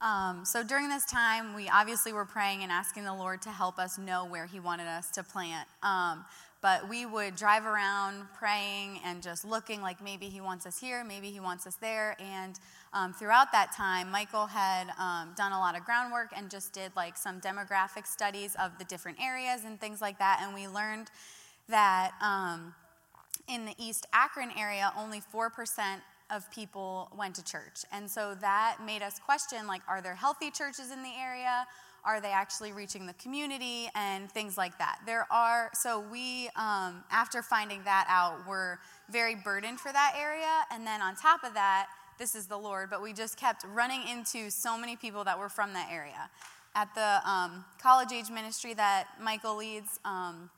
Um, 0.00 0.46
so 0.46 0.64
during 0.64 0.88
this 0.88 1.04
time, 1.04 1.54
we 1.54 1.68
obviously 1.68 2.14
were 2.14 2.24
praying 2.24 2.62
and 2.62 2.72
asking 2.72 3.04
the 3.04 3.14
Lord 3.14 3.42
to 3.42 3.50
help 3.50 3.78
us 3.78 3.98
know 3.98 4.24
where 4.24 4.46
He 4.46 4.58
wanted 4.58 4.86
us 4.86 5.10
to 5.10 5.22
plant. 5.22 5.68
Um, 5.82 6.24
but 6.66 6.88
we 6.88 7.06
would 7.06 7.36
drive 7.36 7.64
around 7.64 8.24
praying 8.36 8.98
and 9.04 9.22
just 9.22 9.44
looking 9.44 9.80
like 9.80 10.02
maybe 10.02 10.26
he 10.26 10.40
wants 10.40 10.66
us 10.66 10.80
here, 10.80 11.04
maybe 11.04 11.30
he 11.30 11.38
wants 11.38 11.64
us 11.64 11.76
there. 11.76 12.16
And 12.18 12.58
um, 12.92 13.12
throughout 13.12 13.52
that 13.52 13.70
time, 13.70 14.10
Michael 14.10 14.46
had 14.46 14.88
um, 14.98 15.32
done 15.36 15.52
a 15.52 15.58
lot 15.60 15.78
of 15.78 15.84
groundwork 15.84 16.32
and 16.36 16.50
just 16.50 16.72
did 16.72 16.90
like 16.96 17.16
some 17.16 17.40
demographic 17.40 18.04
studies 18.04 18.56
of 18.60 18.76
the 18.80 18.84
different 18.84 19.18
areas 19.22 19.60
and 19.64 19.80
things 19.80 20.00
like 20.00 20.18
that. 20.18 20.40
And 20.42 20.56
we 20.56 20.66
learned 20.66 21.08
that 21.68 22.14
um, 22.20 22.74
in 23.46 23.64
the 23.64 23.74
East 23.78 24.04
Akron 24.12 24.50
area, 24.58 24.92
only 24.98 25.20
4% 25.20 25.50
of 26.32 26.50
people 26.50 27.12
went 27.16 27.36
to 27.36 27.44
church. 27.44 27.84
And 27.92 28.10
so 28.10 28.34
that 28.40 28.78
made 28.84 29.02
us 29.02 29.20
question 29.20 29.68
like, 29.68 29.82
are 29.86 30.02
there 30.02 30.16
healthy 30.16 30.50
churches 30.50 30.90
in 30.90 31.04
the 31.04 31.14
area? 31.16 31.64
Are 32.06 32.20
they 32.20 32.30
actually 32.30 32.72
reaching 32.72 33.04
the 33.04 33.14
community 33.14 33.88
and 33.96 34.30
things 34.30 34.56
like 34.56 34.78
that? 34.78 35.00
There 35.04 35.26
are, 35.30 35.70
so 35.74 36.04
we, 36.10 36.48
um, 36.54 37.02
after 37.10 37.42
finding 37.42 37.82
that 37.82 38.06
out, 38.08 38.46
were 38.46 38.78
very 39.10 39.34
burdened 39.34 39.80
for 39.80 39.92
that 39.92 40.14
area. 40.16 40.64
And 40.70 40.86
then 40.86 41.02
on 41.02 41.16
top 41.16 41.42
of 41.42 41.52
that, 41.54 41.88
this 42.16 42.36
is 42.36 42.46
the 42.46 42.56
Lord, 42.56 42.90
but 42.90 43.02
we 43.02 43.12
just 43.12 43.36
kept 43.36 43.64
running 43.74 44.06
into 44.08 44.50
so 44.50 44.78
many 44.78 44.94
people 44.94 45.24
that 45.24 45.36
were 45.36 45.48
from 45.48 45.72
that 45.72 45.90
area. 45.92 46.30
At 46.76 46.94
the 46.94 47.28
um, 47.28 47.64
college 47.82 48.12
age 48.12 48.30
ministry 48.30 48.72
that 48.74 49.08
Michael 49.20 49.56
leads 49.56 49.98
um, 50.04 50.48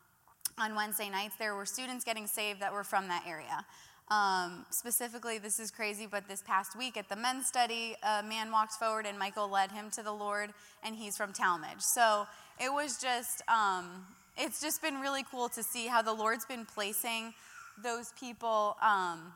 on 0.58 0.74
Wednesday 0.74 1.08
nights, 1.08 1.36
there 1.38 1.54
were 1.54 1.66
students 1.66 2.04
getting 2.04 2.26
saved 2.26 2.60
that 2.60 2.72
were 2.72 2.84
from 2.84 3.08
that 3.08 3.24
area. 3.26 3.64
Um, 4.10 4.64
specifically, 4.70 5.38
this 5.38 5.60
is 5.60 5.70
crazy, 5.70 6.06
but 6.10 6.26
this 6.28 6.42
past 6.42 6.76
week 6.76 6.96
at 6.96 7.08
the 7.10 7.16
men's 7.16 7.46
study, 7.46 7.94
a 8.02 8.22
man 8.22 8.50
walked 8.50 8.72
forward 8.72 9.04
and 9.04 9.18
Michael 9.18 9.50
led 9.50 9.70
him 9.70 9.90
to 9.90 10.02
the 10.02 10.12
Lord, 10.12 10.50
and 10.82 10.96
he's 10.96 11.16
from 11.16 11.32
Tallmadge. 11.32 11.82
So 11.82 12.26
it 12.58 12.72
was 12.72 12.98
just, 13.00 13.42
um, 13.48 14.06
it's 14.38 14.60
just 14.62 14.80
been 14.80 15.00
really 15.00 15.24
cool 15.30 15.48
to 15.50 15.62
see 15.62 15.88
how 15.88 16.00
the 16.00 16.14
Lord's 16.14 16.46
been 16.46 16.64
placing 16.64 17.34
those 17.82 18.12
people 18.18 18.76
um, 18.80 19.32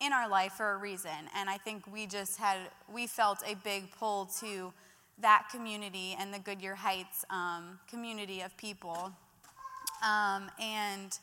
in 0.00 0.12
our 0.12 0.28
life 0.28 0.52
for 0.52 0.72
a 0.72 0.76
reason. 0.78 1.10
And 1.36 1.50
I 1.50 1.58
think 1.58 1.90
we 1.92 2.06
just 2.06 2.38
had, 2.38 2.58
we 2.92 3.06
felt 3.06 3.38
a 3.46 3.54
big 3.56 3.90
pull 3.98 4.30
to 4.40 4.72
that 5.20 5.48
community 5.50 6.16
and 6.18 6.32
the 6.32 6.38
Goodyear 6.38 6.74
Heights 6.74 7.24
um, 7.30 7.78
community 7.88 8.40
of 8.40 8.56
people. 8.56 9.12
Um, 10.02 10.50
and 10.60 11.18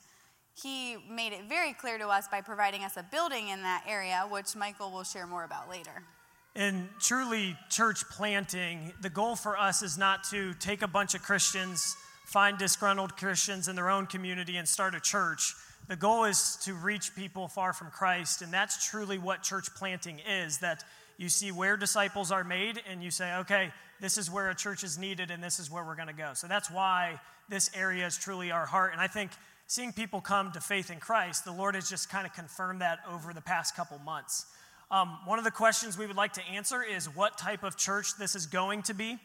he 0.62 0.98
made 1.10 1.34
it 1.34 1.46
very 1.50 1.74
clear 1.74 1.98
to 1.98 2.08
us 2.08 2.28
by 2.28 2.42
providing 2.42 2.84
us 2.84 2.98
a 2.98 3.04
building 3.04 3.50
in 3.50 3.64
that 3.64 3.84
area, 3.88 4.26
which 4.30 4.56
Michael 4.56 4.92
will 4.92 5.04
share 5.04 5.26
more 5.26 5.44
about 5.44 5.70
later. 5.70 6.04
And 6.56 6.88
truly, 7.00 7.58
church 7.70 8.04
planting, 8.12 8.94
the 9.02 9.10
goal 9.10 9.36
for 9.36 9.58
us 9.58 9.82
is 9.82 9.98
not 9.98 10.24
to 10.26 10.54
take 10.56 10.84
a 10.84 10.88
bunch 10.88 11.16
of 11.16 11.24
Christians, 11.24 11.96
find 12.26 12.58
disgruntled 12.60 13.18
Christians 13.18 13.68
in 13.68 13.76
their 13.76 13.90
own 13.90 14.06
community, 14.06 14.58
and 14.58 14.68
start 14.68 14.94
a 14.94 15.00
church. 15.00 15.56
The 15.88 15.96
goal 15.96 16.26
is 16.26 16.58
to 16.64 16.74
reach 16.76 17.16
people 17.16 17.48
far 17.48 17.74
from 17.74 17.90
Christ, 17.90 18.44
and 18.44 18.54
that's 18.54 18.88
truly 18.88 19.18
what 19.18 19.42
church 19.42 19.74
planting 19.76 20.20
is 20.20 20.60
that 20.60 20.84
you 21.18 21.28
see 21.28 21.52
where 21.52 21.76
disciples 21.76 22.32
are 22.32 22.44
made, 22.44 22.82
and 22.88 23.04
you 23.04 23.10
say, 23.10 23.36
okay, 23.38 23.72
this 24.00 24.18
is 24.18 24.30
where 24.30 24.52
a 24.52 24.56
church 24.56 24.84
is 24.84 24.98
needed, 25.00 25.32
and 25.32 25.44
this 25.44 25.60
is 25.60 25.72
where 25.72 25.84
we're 25.84 25.96
going 25.96 26.08
to 26.08 26.14
go. 26.14 26.32
So 26.36 26.48
that's 26.48 26.70
why 26.70 27.20
this 27.50 27.72
area 27.76 28.06
is 28.06 28.16
truly 28.16 28.52
our 28.52 28.66
heart. 28.66 28.94
And 28.94 29.02
I 29.02 29.08
think 29.08 29.32
seeing 29.74 29.92
people 29.92 30.22
come 30.22 30.52
to 30.52 30.62
faith 30.62 30.92
in 30.92 31.00
Christ, 31.00 31.46
the 31.46 31.52
Lord 31.52 31.74
has 31.74 31.90
just 31.90 32.08
kind 32.08 32.28
of 32.28 32.34
confirmed 32.34 32.82
that 32.82 33.00
over 33.12 33.34
the 33.34 33.42
past 33.42 33.76
couple 33.76 33.98
months. 34.06 34.46
Um, 34.92 35.18
one 35.26 35.40
of 35.40 35.46
the 35.46 35.50
questions 35.50 35.98
we 35.98 36.06
would 36.06 36.16
like 36.16 36.34
to 36.34 36.44
answer 36.46 36.84
is 36.84 37.08
what 37.08 37.40
type 37.40 37.64
of 37.64 37.76
church 37.76 38.16
this 38.20 38.36
is 38.36 38.46
going 38.46 38.84
to 38.84 38.94
be. 38.94 39.18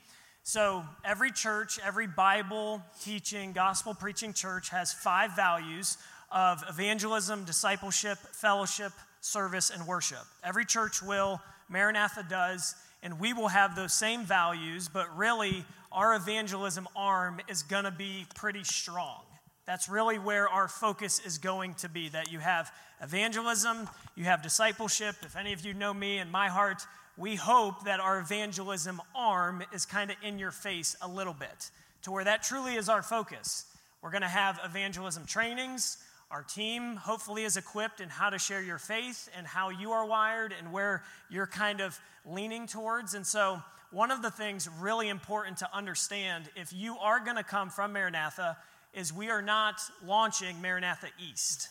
So, 0.44 0.84
every 1.04 1.32
church, 1.32 1.78
every 1.84 2.06
Bible 2.06 2.80
teaching, 3.02 3.52
gospel 3.52 3.92
preaching 3.92 4.32
church 4.32 4.70
has 4.70 4.90
five 4.90 5.36
values 5.36 5.98
of 6.32 6.64
evangelism, 6.66 7.44
discipleship, 7.44 8.16
fellowship, 8.32 8.92
service, 9.20 9.68
and 9.68 9.86
worship. 9.86 10.24
Every 10.42 10.64
church 10.64 11.02
will, 11.02 11.42
Maranatha 11.68 12.24
does, 12.26 12.74
and 13.02 13.20
we 13.20 13.34
will 13.34 13.48
have 13.48 13.76
those 13.76 13.92
same 13.92 14.24
values, 14.24 14.88
but 14.88 15.14
really, 15.14 15.66
our 15.92 16.14
evangelism 16.14 16.88
arm 16.96 17.38
is 17.48 17.62
going 17.64 17.84
to 17.84 17.90
be 17.90 18.24
pretty 18.34 18.64
strong. 18.64 19.27
That's 19.68 19.87
really 19.87 20.18
where 20.18 20.48
our 20.48 20.66
focus 20.66 21.20
is 21.26 21.37
going 21.37 21.75
to 21.75 21.90
be 21.90 22.08
that 22.08 22.32
you 22.32 22.38
have 22.38 22.72
evangelism, 23.02 23.87
you 24.16 24.25
have 24.25 24.40
discipleship. 24.40 25.16
If 25.20 25.37
any 25.37 25.52
of 25.52 25.62
you 25.62 25.75
know 25.75 25.92
me 25.92 26.16
and 26.16 26.32
my 26.32 26.48
heart, 26.48 26.87
we 27.18 27.34
hope 27.34 27.84
that 27.84 28.00
our 28.00 28.18
evangelism 28.18 29.02
arm 29.14 29.62
is 29.70 29.84
kind 29.84 30.10
of 30.10 30.16
in 30.22 30.38
your 30.38 30.52
face 30.52 30.96
a 31.02 31.06
little 31.06 31.34
bit 31.34 31.70
to 32.00 32.10
where 32.10 32.25
that 32.25 32.42
truly 32.42 32.76
is 32.76 32.88
our 32.88 33.02
focus. 33.02 33.66
We're 34.00 34.10
going 34.10 34.22
to 34.22 34.28
have 34.28 34.58
evangelism 34.64 35.26
trainings. 35.26 35.98
Our 36.30 36.44
team 36.44 36.96
hopefully 36.96 37.44
is 37.44 37.58
equipped 37.58 38.00
in 38.00 38.08
how 38.08 38.30
to 38.30 38.38
share 38.38 38.62
your 38.62 38.78
faith 38.78 39.28
and 39.37 39.46
how 39.46 39.68
you 39.68 39.92
are 39.92 40.06
wired 40.06 40.54
and 40.58 40.72
where 40.72 41.02
you're 41.28 41.46
kind 41.46 41.82
of 41.82 42.00
leaning 42.25 42.66
towards. 42.66 43.12
And 43.12 43.26
so, 43.26 43.62
one 43.90 44.10
of 44.10 44.22
the 44.22 44.30
things 44.30 44.66
really 44.80 45.10
important 45.10 45.58
to 45.58 45.68
understand 45.76 46.48
if 46.56 46.72
you 46.72 46.96
are 46.98 47.20
going 47.20 47.37
to 47.37 47.42
come 47.42 47.68
from 47.68 47.92
Maranatha, 47.92 48.56
is 48.95 49.12
we 49.12 49.30
are 49.30 49.42
not 49.42 49.80
launching 50.04 50.61
Maranatha 50.61 51.09
East. 51.18 51.68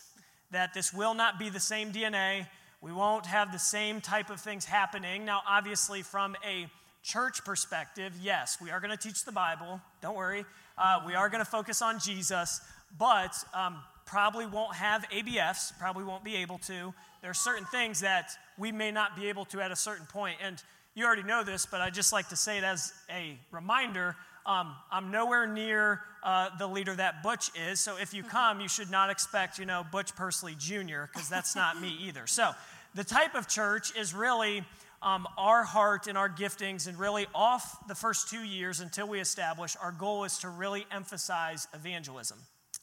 That 0.50 0.72
this 0.74 0.92
will 0.92 1.14
not 1.14 1.38
be 1.38 1.50
the 1.50 1.60
same 1.60 1.92
DNA. 1.92 2.46
We 2.80 2.92
won't 2.92 3.26
have 3.26 3.52
the 3.52 3.58
same 3.58 4.00
type 4.00 4.30
of 4.30 4.40
things 4.40 4.64
happening. 4.64 5.24
Now, 5.24 5.42
obviously, 5.46 6.02
from 6.02 6.36
a 6.46 6.68
church 7.02 7.44
perspective, 7.44 8.12
yes, 8.22 8.58
we 8.60 8.70
are 8.70 8.80
going 8.80 8.96
to 8.96 8.96
teach 8.96 9.24
the 9.24 9.32
Bible. 9.32 9.80
Don't 10.00 10.16
worry. 10.16 10.44
Uh, 10.76 11.00
we 11.06 11.14
are 11.14 11.28
going 11.28 11.44
to 11.44 11.50
focus 11.50 11.82
on 11.82 11.98
Jesus, 11.98 12.60
but 12.98 13.34
um, 13.52 13.78
probably 14.06 14.46
won't 14.46 14.74
have 14.74 15.02
ABFs, 15.10 15.78
probably 15.78 16.04
won't 16.04 16.24
be 16.24 16.36
able 16.36 16.58
to. 16.58 16.94
There 17.20 17.30
are 17.30 17.34
certain 17.34 17.66
things 17.66 18.00
that 18.00 18.30
we 18.56 18.72
may 18.72 18.90
not 18.90 19.16
be 19.16 19.28
able 19.28 19.44
to 19.46 19.60
at 19.60 19.70
a 19.70 19.76
certain 19.76 20.06
point. 20.06 20.38
And 20.42 20.62
you 20.94 21.04
already 21.04 21.24
know 21.24 21.44
this, 21.44 21.66
but 21.66 21.80
I 21.80 21.90
just 21.90 22.12
like 22.12 22.28
to 22.28 22.36
say 22.36 22.58
it 22.58 22.64
as 22.64 22.92
a 23.10 23.38
reminder 23.50 24.16
um, 24.48 24.74
I'm 24.90 25.10
nowhere 25.10 25.46
near 25.46 26.00
uh, 26.22 26.48
the 26.58 26.66
leader 26.66 26.94
that 26.94 27.22
Butch 27.22 27.50
is, 27.54 27.78
so 27.78 27.98
if 27.98 28.14
you 28.14 28.22
come, 28.24 28.60
you 28.60 28.68
should 28.68 28.90
not 28.90 29.10
expect, 29.10 29.58
you 29.58 29.66
know, 29.66 29.84
Butch 29.92 30.16
Pursley 30.16 30.56
Jr., 30.58 31.02
because 31.12 31.28
that's 31.28 31.54
not 31.54 31.80
me 31.80 31.96
either. 32.00 32.26
So 32.26 32.50
the 32.94 33.04
type 33.04 33.34
of 33.34 33.46
church 33.46 33.94
is 33.94 34.14
really 34.14 34.64
um, 35.02 35.28
our 35.36 35.62
heart 35.62 36.06
and 36.06 36.16
our 36.18 36.28
giftings, 36.28 36.88
and 36.88 36.98
really 36.98 37.26
off 37.34 37.86
the 37.86 37.94
first 37.94 38.30
two 38.30 38.42
years 38.42 38.80
until 38.80 39.06
we 39.06 39.20
establish, 39.20 39.76
our 39.80 39.92
goal 39.92 40.24
is 40.24 40.38
to 40.38 40.48
really 40.48 40.86
emphasize 40.90 41.68
evangelism. 41.72 42.38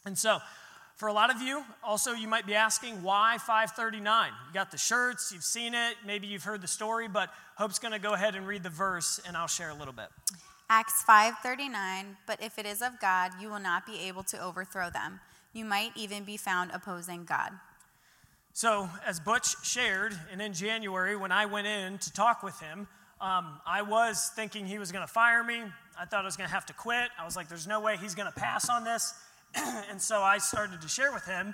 And 0.05 0.17
so, 0.17 0.37
for 0.95 1.09
a 1.09 1.13
lot 1.13 1.29
of 1.29 1.41
you, 1.41 1.61
also, 1.83 2.13
you 2.13 2.29
might 2.29 2.47
be 2.47 2.55
asking, 2.55 3.03
why 3.03 3.37
539? 3.39 4.31
You 4.47 4.53
got 4.53 4.71
the 4.71 4.77
shirts, 4.77 5.33
you've 5.33 5.43
seen 5.43 5.73
it, 5.73 5.95
maybe 6.05 6.27
you've 6.27 6.45
heard 6.45 6.61
the 6.61 6.69
story, 6.69 7.09
but 7.09 7.33
Hope's 7.57 7.79
going 7.79 7.91
to 7.91 7.99
go 7.99 8.13
ahead 8.13 8.35
and 8.35 8.47
read 8.47 8.63
the 8.63 8.69
verse, 8.69 9.19
and 9.27 9.35
I'll 9.35 9.47
share 9.47 9.71
a 9.71 9.75
little 9.75 9.93
bit. 9.93 10.07
Acts 10.69 11.03
5:39, 11.03 12.17
but 12.25 12.41
if 12.41 12.57
it 12.57 12.65
is 12.65 12.81
of 12.81 12.99
God, 12.99 13.39
you 13.39 13.49
will 13.49 13.59
not 13.59 13.85
be 13.85 13.99
able 13.99 14.23
to 14.23 14.39
overthrow 14.39 14.89
them. 14.89 15.21
You 15.53 15.63
might 15.63 15.95
even 15.95 16.23
be 16.23 16.37
found 16.37 16.71
opposing 16.71 17.23
God. 17.23 17.59
So, 18.53 18.89
as 19.05 19.19
Butch 19.19 19.63
shared, 19.63 20.17
and 20.31 20.41
in 20.41 20.53
January 20.53 21.15
when 21.15 21.31
I 21.31 21.45
went 21.45 21.67
in 21.67 21.97
to 21.99 22.13
talk 22.13 22.41
with 22.41 22.59
him, 22.59 22.87
um, 23.21 23.59
I 23.65 23.81
was 23.81 24.31
thinking 24.35 24.65
he 24.65 24.79
was 24.79 24.91
going 24.91 25.05
to 25.05 25.11
fire 25.11 25.43
me. 25.43 25.61
I 25.99 26.05
thought 26.05 26.21
I 26.21 26.25
was 26.25 26.37
going 26.37 26.47
to 26.47 26.53
have 26.53 26.65
to 26.67 26.73
quit. 26.73 27.09
I 27.19 27.25
was 27.25 27.35
like, 27.35 27.47
there's 27.47 27.67
no 27.67 27.79
way 27.79 27.97
he's 27.97 28.15
going 28.15 28.31
to 28.31 28.37
pass 28.37 28.69
on 28.69 28.83
this. 28.83 29.13
and 29.55 30.01
so 30.01 30.21
I 30.21 30.39
started 30.39 30.81
to 30.81 30.87
share 30.87 31.13
with 31.13 31.25
him, 31.25 31.53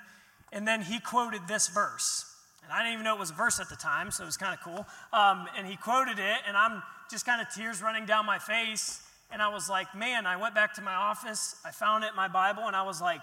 and 0.51 0.68
then 0.68 0.82
he 0.82 1.00
quoted 1.00 1.41
this 1.48 1.68
verse. 1.68 2.25
And 2.63 2.72
I 2.72 2.80
didn't 2.80 2.94
even 2.94 3.03
know 3.03 3.15
it 3.15 3.20
was 3.20 3.32
a 3.32 3.36
verse 3.36 3.60
at 3.60 3.70
the 3.70 3.75
time, 3.75 4.12
so 4.12 4.24
it 4.24 4.27
was 4.27 4.38
kind 4.38 4.53
of 4.53 4.62
cool. 4.63 4.86
Um, 5.12 5.48
and 5.58 5.68
he 5.68 5.75
quoted 5.75 6.20
it, 6.20 6.38
and 6.48 6.56
I'm 6.56 6.82
just 7.12 7.25
kind 7.25 7.41
of 7.41 7.53
tears 7.53 7.82
running 7.82 8.06
down 8.06 8.25
my 8.25 8.39
face. 8.39 9.01
And 9.32 9.41
I 9.41 9.50
was 9.50 9.70
like, 9.70 9.94
man, 9.96 10.25
I 10.25 10.36
went 10.38 10.56
back 10.56 10.74
to 10.75 10.82
my 10.82 10.94
office, 10.94 11.56
I 11.63 11.72
found 11.72 12.03
it 12.03 12.10
in 12.10 12.15
my 12.15 12.27
Bible, 12.27 12.63
and 12.63 12.75
I 12.75 12.84
was 12.84 13.01
like, 13.01 13.22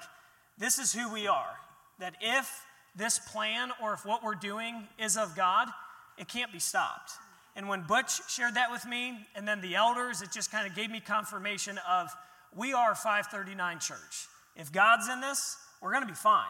this 0.57 0.79
is 0.79 0.93
who 0.93 1.13
we 1.13 1.27
are. 1.27 1.57
That 1.99 2.15
if 2.21 2.65
this 2.97 3.19
plan 3.19 3.71
or 3.83 3.93
if 3.95 4.07
what 4.07 4.23
we're 4.23 4.35
doing 4.35 4.89
is 4.99 5.17
of 5.17 5.37
God, 5.37 5.69
it 6.17 6.29
can't 6.29 6.53
be 6.53 6.59
stopped. 6.59 7.13
And 7.57 7.69
when 7.69 7.83
Butch 7.83 8.21
shared 8.31 8.55
that 8.55 8.71
with 8.71 8.87
me, 8.87 9.27
and 9.35 9.47
then 9.47 9.61
the 9.61 9.75
elders, 9.75 10.23
it 10.23 10.31
just 10.31 10.53
kind 10.53 10.67
of 10.67 10.75
gave 10.75 10.91
me 10.91 11.01
confirmation 11.01 11.79
of 11.89 12.09
we 12.57 12.73
are 12.73 12.95
539 12.95 13.81
church. 13.81 14.29
If 14.57 14.73
God's 14.73 15.09
in 15.09 15.21
this, 15.21 15.57
we're 15.83 15.93
going 15.93 16.05
to 16.05 16.09
be 16.09 16.15
fine. 16.15 16.47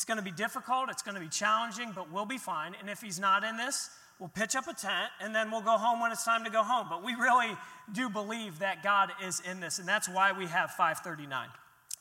It's 0.00 0.06
going 0.06 0.16
to 0.16 0.24
be 0.24 0.30
difficult, 0.30 0.88
it's 0.88 1.02
going 1.02 1.16
to 1.16 1.20
be 1.20 1.28
challenging, 1.28 1.92
but 1.94 2.10
we'll 2.10 2.24
be 2.24 2.38
fine. 2.38 2.74
And 2.80 2.88
if 2.88 3.02
He's 3.02 3.20
not 3.20 3.44
in 3.44 3.58
this, 3.58 3.90
we'll 4.18 4.30
pitch 4.30 4.56
up 4.56 4.66
a 4.66 4.72
tent 4.72 5.10
and 5.20 5.34
then 5.34 5.50
we'll 5.50 5.60
go 5.60 5.76
home 5.76 6.00
when 6.00 6.10
it's 6.10 6.24
time 6.24 6.42
to 6.44 6.50
go 6.50 6.62
home. 6.62 6.86
But 6.88 7.04
we 7.04 7.12
really 7.12 7.54
do 7.92 8.08
believe 8.08 8.60
that 8.60 8.82
God 8.82 9.10
is 9.22 9.40
in 9.40 9.60
this, 9.60 9.78
and 9.78 9.86
that's 9.86 10.08
why 10.08 10.32
we 10.32 10.46
have 10.46 10.70
539. 10.70 11.48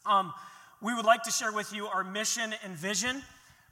Um, 0.05 0.33
we 0.81 0.95
would 0.95 1.03
like 1.03 1.23
to 1.23 1.31
share 1.31 1.51
with 1.51 1.73
you 1.73 1.87
our 1.87 2.05
mission 2.05 2.55
and 2.63 2.73
vision. 2.73 3.21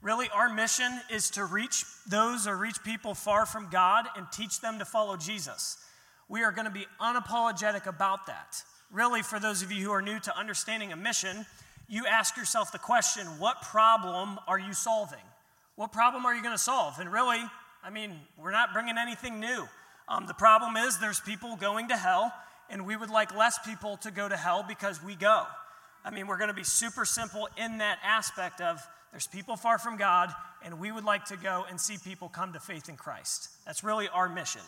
Really, 0.01 0.27
our 0.33 0.53
mission 0.53 0.91
is 1.09 1.29
to 1.29 1.45
reach 1.45 1.85
those 2.09 2.47
or 2.47 2.57
reach 2.57 2.83
people 2.83 3.13
far 3.13 3.45
from 3.45 3.69
God 3.69 4.07
and 4.17 4.27
teach 4.29 4.59
them 4.59 4.79
to 4.79 4.83
follow 4.83 5.15
Jesus. 5.15 5.77
We 6.27 6.43
are 6.43 6.51
going 6.51 6.67
to 6.67 6.73
be 6.73 6.85
unapologetic 6.99 7.85
about 7.85 8.27
that. 8.27 8.61
Really, 8.91 9.21
for 9.21 9.39
those 9.39 9.61
of 9.61 9.71
you 9.71 9.85
who 9.85 9.91
are 9.91 10.01
new 10.01 10.19
to 10.19 10.37
understanding 10.37 10.91
a 10.91 10.97
mission, 10.97 11.45
you 11.87 12.05
ask 12.05 12.35
yourself 12.37 12.71
the 12.71 12.79
question 12.79 13.25
what 13.39 13.61
problem 13.61 14.39
are 14.47 14.59
you 14.59 14.73
solving? 14.73 15.19
What 15.75 15.91
problem 15.91 16.25
are 16.25 16.35
you 16.35 16.41
going 16.41 16.55
to 16.55 16.61
solve? 16.61 16.99
And 16.99 17.11
really, 17.11 17.41
I 17.83 17.89
mean, 17.89 18.19
we're 18.37 18.51
not 18.51 18.73
bringing 18.73 18.97
anything 18.97 19.39
new. 19.39 19.67
Um, 20.09 20.25
the 20.25 20.33
problem 20.33 20.75
is 20.77 20.97
there's 20.99 21.19
people 21.19 21.55
going 21.55 21.89
to 21.89 21.97
hell, 21.97 22.33
and 22.69 22.85
we 22.85 22.95
would 22.95 23.09
like 23.09 23.35
less 23.35 23.59
people 23.65 23.97
to 23.97 24.11
go 24.11 24.27
to 24.27 24.35
hell 24.35 24.65
because 24.67 25.03
we 25.03 25.15
go. 25.15 25.43
I 26.03 26.11
mean, 26.11 26.27
we're 26.27 26.37
going 26.37 26.49
to 26.49 26.53
be 26.53 26.63
super 26.63 27.05
simple 27.05 27.49
in 27.57 27.79
that 27.79 27.99
aspect 28.03 28.61
of 28.61 28.81
there's 29.11 29.27
people 29.27 29.55
far 29.55 29.77
from 29.77 29.97
God, 29.97 30.33
and 30.63 30.79
we 30.79 30.91
would 30.91 31.03
like 31.03 31.25
to 31.25 31.37
go 31.37 31.65
and 31.69 31.79
see 31.79 31.97
people 32.03 32.29
come 32.29 32.53
to 32.53 32.59
faith 32.59 32.89
in 32.89 32.95
Christ. 32.95 33.49
That's 33.65 33.83
really 33.83 34.07
our 34.09 34.29
mission. 34.29 34.61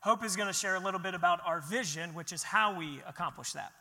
Hope 0.00 0.24
is 0.24 0.36
going 0.36 0.48
to 0.48 0.54
share 0.54 0.76
a 0.76 0.80
little 0.80 1.00
bit 1.00 1.14
about 1.14 1.40
our 1.44 1.60
vision, 1.60 2.14
which 2.14 2.32
is 2.32 2.42
how 2.42 2.78
we 2.78 3.00
accomplish 3.06 3.52
that. 3.52 3.72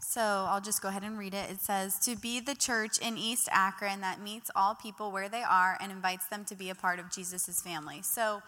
So 0.00 0.20
I'll 0.20 0.60
just 0.60 0.80
go 0.80 0.88
ahead 0.88 1.02
and 1.02 1.18
read 1.18 1.34
it. 1.34 1.50
It 1.50 1.60
says, 1.60 1.98
To 2.00 2.16
be 2.16 2.40
the 2.40 2.54
church 2.54 2.98
in 2.98 3.18
East 3.18 3.48
Akron 3.52 4.00
that 4.00 4.20
meets 4.20 4.50
all 4.54 4.74
people 4.74 5.10
where 5.10 5.28
they 5.28 5.42
are 5.42 5.76
and 5.80 5.90
invites 5.90 6.26
them 6.28 6.44
to 6.46 6.54
be 6.54 6.70
a 6.70 6.74
part 6.74 6.98
of 6.98 7.10
Jesus' 7.10 7.60
family. 7.60 8.02
So, 8.02 8.42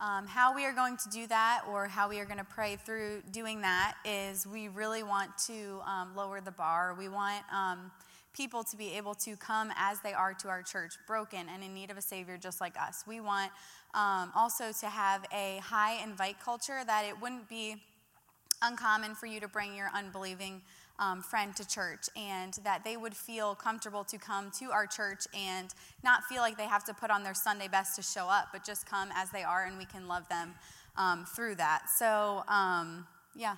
um, 0.00 0.26
how 0.28 0.54
we 0.54 0.64
are 0.64 0.72
going 0.72 0.96
to 0.96 1.08
do 1.10 1.26
that 1.26 1.62
or 1.68 1.88
how 1.88 2.08
we 2.08 2.20
are 2.20 2.24
going 2.24 2.38
to 2.38 2.44
pray 2.44 2.76
through 2.76 3.22
doing 3.32 3.62
that 3.62 3.94
is 4.04 4.46
we 4.46 4.68
really 4.68 5.02
want 5.02 5.36
to 5.46 5.80
um, 5.84 6.14
lower 6.14 6.40
the 6.40 6.52
bar. 6.52 6.94
We 6.98 7.08
want. 7.08 7.42
Um, 7.52 7.90
people 8.38 8.62
to 8.62 8.76
be 8.76 8.96
able 8.96 9.14
to 9.16 9.36
come 9.36 9.72
as 9.76 9.98
they 10.00 10.12
are 10.12 10.32
to 10.32 10.48
our 10.48 10.62
church, 10.62 10.94
broken 11.08 11.48
and 11.52 11.64
in 11.64 11.74
need 11.74 11.90
of 11.90 11.98
a 11.98 12.02
Savior 12.02 12.38
just 12.38 12.60
like 12.60 12.80
us. 12.80 13.02
We 13.04 13.20
want 13.20 13.50
um, 13.94 14.30
also 14.36 14.70
to 14.80 14.86
have 14.86 15.24
a 15.34 15.58
high 15.58 16.00
invite 16.04 16.38
culture 16.38 16.78
that 16.86 17.04
it 17.04 17.20
wouldn't 17.20 17.48
be 17.48 17.74
uncommon 18.62 19.16
for 19.16 19.26
you 19.26 19.40
to 19.40 19.48
bring 19.48 19.74
your 19.74 19.90
unbelieving 19.92 20.62
um, 20.98 21.22
friend 21.22 21.54
to 21.56 21.66
church 21.66 22.08
and 22.16 22.54
that 22.64 22.84
they 22.84 22.96
would 22.96 23.14
feel 23.14 23.54
comfortable 23.54 24.04
to 24.04 24.18
come 24.18 24.50
to 24.58 24.66
our 24.66 24.86
church 24.86 25.26
and 25.34 25.74
not 26.02 26.24
feel 26.24 26.42
like 26.42 26.56
they 26.56 26.66
have 26.66 26.84
to 26.84 26.94
put 26.94 27.10
on 27.10 27.22
their 27.22 27.34
Sunday 27.34 27.68
best 27.68 27.96
to 27.96 28.02
show 28.02 28.26
up, 28.28 28.48
but 28.52 28.64
just 28.64 28.86
come 28.86 29.08
as 29.14 29.30
they 29.30 29.42
are 29.42 29.64
and 29.64 29.78
we 29.78 29.84
can 29.84 30.08
love 30.08 30.28
them 30.28 30.54
um, 30.96 31.24
through 31.24 31.54
that. 31.56 31.88
So, 31.88 32.42
um, 32.48 33.06
yeah. 33.34 33.56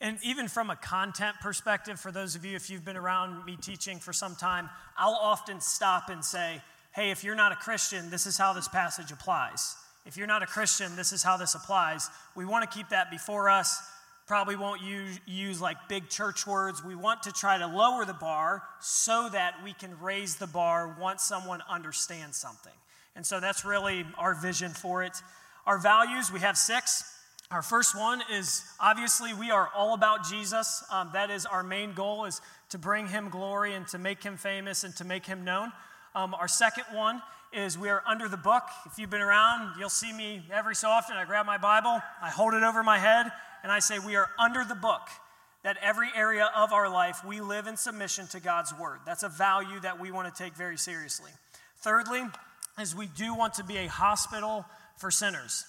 And 0.00 0.18
even 0.22 0.48
from 0.48 0.70
a 0.70 0.76
content 0.76 1.36
perspective, 1.40 1.98
for 1.98 2.12
those 2.12 2.34
of 2.36 2.44
you, 2.44 2.56
if 2.56 2.68
you've 2.68 2.84
been 2.84 2.96
around 2.96 3.44
me 3.44 3.56
teaching 3.60 3.98
for 3.98 4.12
some 4.12 4.34
time, 4.34 4.68
I'll 4.96 5.14
often 5.14 5.60
stop 5.60 6.10
and 6.10 6.24
say, 6.24 6.60
hey, 6.92 7.10
if 7.10 7.24
you're 7.24 7.34
not 7.34 7.52
a 7.52 7.56
Christian, 7.56 8.10
this 8.10 8.26
is 8.26 8.36
how 8.36 8.52
this 8.52 8.68
passage 8.68 9.10
applies. 9.10 9.76
If 10.06 10.16
you're 10.16 10.26
not 10.26 10.42
a 10.42 10.46
Christian, 10.46 10.96
this 10.96 11.12
is 11.12 11.22
how 11.22 11.36
this 11.36 11.54
applies. 11.54 12.10
We 12.34 12.44
want 12.44 12.70
to 12.70 12.76
keep 12.76 12.90
that 12.90 13.10
before 13.10 13.48
us. 13.48 13.80
Probably 14.26 14.56
won't 14.56 14.80
use, 14.80 15.20
use 15.26 15.60
like 15.60 15.76
big 15.88 16.08
church 16.08 16.46
words. 16.46 16.82
We 16.82 16.94
want 16.94 17.24
to 17.24 17.32
try 17.32 17.58
to 17.58 17.66
lower 17.66 18.06
the 18.06 18.14
bar 18.14 18.62
so 18.80 19.28
that 19.30 19.54
we 19.62 19.74
can 19.74 19.98
raise 20.00 20.36
the 20.36 20.46
bar 20.46 20.96
once 20.98 21.22
someone 21.22 21.60
understands 21.68 22.38
something. 22.38 22.72
And 23.14 23.24
so 23.24 23.38
that's 23.38 23.64
really 23.64 24.06
our 24.18 24.34
vision 24.34 24.70
for 24.70 25.02
it. 25.02 25.12
Our 25.66 25.78
values, 25.78 26.32
we 26.32 26.40
have 26.40 26.56
six. 26.56 27.04
Our 27.50 27.62
first 27.62 27.96
one 27.96 28.22
is 28.32 28.64
obviously 28.80 29.34
we 29.34 29.50
are 29.50 29.68
all 29.76 29.94
about 29.94 30.24
Jesus. 30.24 30.82
Um, 30.90 31.10
that 31.12 31.30
is 31.30 31.44
our 31.44 31.62
main 31.62 31.92
goal 31.92 32.24
is 32.24 32.40
to 32.70 32.78
bring 32.78 33.06
him 33.06 33.28
glory 33.28 33.74
and 33.74 33.86
to 33.88 33.98
make 33.98 34.22
him 34.22 34.36
famous 34.36 34.84
and 34.84 34.96
to 34.96 35.04
make 35.04 35.26
him 35.26 35.44
known. 35.44 35.70
Um, 36.14 36.34
our 36.34 36.48
second 36.48 36.84
one 36.92 37.20
is 37.52 37.78
we 37.78 37.90
are 37.90 38.02
under 38.06 38.28
the 38.28 38.36
book. 38.36 38.64
If 38.86 38.98
you've 38.98 39.10
been 39.10 39.20
around, 39.20 39.78
you'll 39.78 39.88
see 39.88 40.12
me 40.12 40.42
every 40.50 40.74
so 40.74 40.88
often. 40.88 41.16
I 41.16 41.24
grab 41.24 41.46
my 41.46 41.58
Bible, 41.58 42.00
I 42.22 42.30
hold 42.30 42.54
it 42.54 42.62
over 42.62 42.82
my 42.82 42.98
head, 42.98 43.30
and 43.64 43.72
I 43.72 43.80
say, 43.80 43.98
We 43.98 44.14
are 44.14 44.28
under 44.38 44.64
the 44.64 44.76
book. 44.76 45.08
That 45.64 45.78
every 45.82 46.08
area 46.14 46.50
of 46.54 46.74
our 46.74 46.90
life 46.90 47.24
we 47.24 47.40
live 47.40 47.66
in 47.66 47.78
submission 47.78 48.26
to 48.28 48.38
God's 48.38 48.72
word. 48.78 48.98
That's 49.06 49.22
a 49.22 49.30
value 49.30 49.80
that 49.80 49.98
we 49.98 50.12
want 50.12 50.32
to 50.32 50.42
take 50.42 50.54
very 50.54 50.76
seriously. 50.76 51.30
Thirdly, 51.78 52.22
is 52.78 52.94
we 52.94 53.06
do 53.06 53.34
want 53.34 53.54
to 53.54 53.64
be 53.64 53.78
a 53.78 53.86
hospital 53.86 54.66
for 54.98 55.10
sinners 55.10 55.64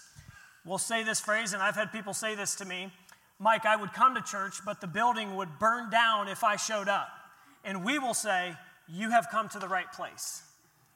We'll 0.65 0.79
say 0.79 1.03
this 1.03 1.19
phrase, 1.19 1.53
and 1.53 1.61
I've 1.61 1.75
had 1.75 1.91
people 1.91 2.13
say 2.13 2.35
this 2.35 2.55
to 2.55 2.65
me 2.65 2.91
Mike, 3.37 3.65
I 3.65 3.75
would 3.75 3.93
come 3.93 4.15
to 4.15 4.21
church, 4.21 4.55
but 4.65 4.79
the 4.79 4.87
building 4.87 5.35
would 5.35 5.59
burn 5.59 5.89
down 5.89 6.29
if 6.29 6.43
I 6.43 6.55
showed 6.55 6.87
up. 6.87 7.09
And 7.63 7.83
we 7.83 7.99
will 7.99 8.13
say, 8.13 8.55
You 8.87 9.11
have 9.11 9.27
come 9.29 9.47
to 9.49 9.59
the 9.59 9.67
right 9.67 9.91
place. 9.93 10.41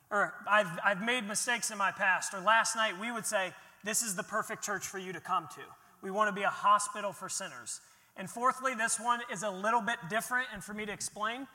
Or 0.10 0.34
I've, 0.50 0.80
I've 0.84 1.06
made 1.06 1.28
mistakes 1.28 1.70
in 1.70 1.78
my 1.78 1.92
past. 1.92 2.34
Or 2.34 2.40
last 2.40 2.76
night 2.76 3.00
we 3.00 3.12
would 3.12 3.26
say, 3.26 3.54
This 3.84 4.02
is 4.02 4.16
the 4.16 4.24
perfect 4.24 4.64
church 4.64 4.88
for 4.88 4.98
you 4.98 5.14
to 5.14 5.20
come 5.20 5.48
to. 5.56 5.62
We 6.02 6.12
want 6.12 6.30
to 6.30 6.34
be 6.34 6.44
a 6.44 6.50
hospital 6.50 7.12
for 7.12 7.30
sinners. 7.30 7.82
And 8.18 8.30
fourthly, 8.30 8.76
this 8.76 9.00
one 9.00 9.22
is 9.32 9.44
a 9.44 9.50
little 9.50 9.82
bit 9.82 9.98
different, 10.10 10.48
and 10.54 10.64
for 10.64 10.74
me 10.74 10.86
to 10.86 10.92
explain, 10.92 11.48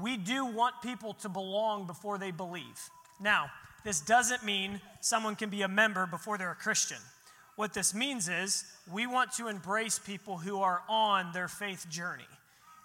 we 0.00 0.16
do 0.16 0.44
want 0.44 0.74
people 0.82 1.14
to 1.14 1.28
belong 1.28 1.86
before 1.86 2.18
they 2.18 2.30
believe. 2.30 2.90
Now, 3.20 3.50
this 3.84 4.00
doesn't 4.00 4.44
mean 4.44 4.80
someone 5.00 5.36
can 5.36 5.50
be 5.50 5.62
a 5.62 5.68
member 5.68 6.06
before 6.06 6.36
they're 6.38 6.50
a 6.50 6.56
Christian. 6.56 6.98
What 7.56 7.72
this 7.72 7.94
means 7.94 8.28
is 8.28 8.64
we 8.90 9.06
want 9.06 9.32
to 9.34 9.48
embrace 9.48 9.98
people 9.98 10.38
who 10.38 10.60
are 10.60 10.82
on 10.88 11.32
their 11.32 11.48
faith 11.48 11.86
journey, 11.88 12.24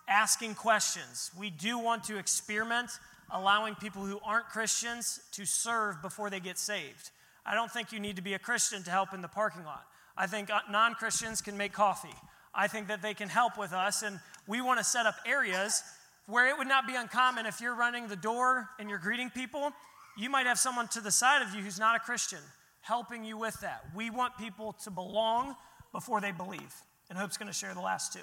asking 0.08 0.56
questions. 0.56 1.32
We 1.38 1.50
do 1.50 1.80
want 1.80 2.04
to 2.06 2.18
experiment, 2.18 2.92
allowing 3.32 3.76
people 3.76 4.04
who 4.04 4.20
aren't 4.24 4.48
Christians 4.48 5.22
to 5.32 5.46
serve 5.46 6.02
before 6.02 6.30
they 6.30 6.40
get 6.40 6.58
saved. 6.58 7.10
I 7.46 7.56
don't 7.56 7.72
think 7.72 7.92
you 7.92 8.00
need 8.00 8.18
to 8.18 8.22
be 8.22 8.34
a 8.34 8.40
Christian 8.40 8.84
to 8.84 8.92
help 8.92 9.14
in 9.14 9.22
the 9.22 9.28
parking 9.28 9.64
lot. 9.64 9.86
I 10.20 10.28
think 10.28 10.52
uh, 10.52 10.60
non 10.70 10.94
Christians 10.94 11.42
can 11.42 11.58
make 11.58 11.74
coffee. 11.74 12.14
I 12.54 12.68
think 12.68 12.90
that 12.90 13.02
they 13.02 13.14
can 13.14 13.30
help 13.30 13.58
with 13.58 13.74
us, 13.74 14.04
and 14.04 14.20
we 14.48 14.62
want 14.62 14.80
to 14.80 14.84
set 14.84 15.06
up 15.06 15.16
areas 15.26 15.82
where 16.28 16.48
it 16.48 16.58
would 16.58 16.68
not 16.68 16.86
be 16.86 16.96
uncommon 16.96 17.46
if 17.46 17.60
you're 17.60 17.74
running 17.74 18.08
the 18.08 18.16
door 18.16 18.70
and 18.80 18.90
you're 18.90 19.00
greeting 19.00 19.32
people, 19.32 19.72
you 20.18 20.30
might 20.30 20.46
have 20.46 20.60
someone 20.60 20.88
to 20.90 21.02
the 21.02 21.10
side 21.10 21.42
of 21.42 21.56
you 21.56 21.62
who's 21.62 21.80
not 21.80 21.96
a 21.96 22.00
Christian 22.00 22.40
helping 22.82 23.24
you 23.24 23.38
with 23.38 23.60
that. 23.62 23.84
We 23.96 24.10
want 24.10 24.38
people 24.38 24.74
to 24.84 24.92
belong 24.92 25.56
before 25.92 26.22
they 26.22 26.32
believe. 26.32 26.74
And 27.10 27.18
Hope's 27.18 27.38
going 27.38 27.52
to 27.52 27.58
share 27.58 27.74
the 27.74 27.82
last 27.82 28.14
two. 28.14 28.20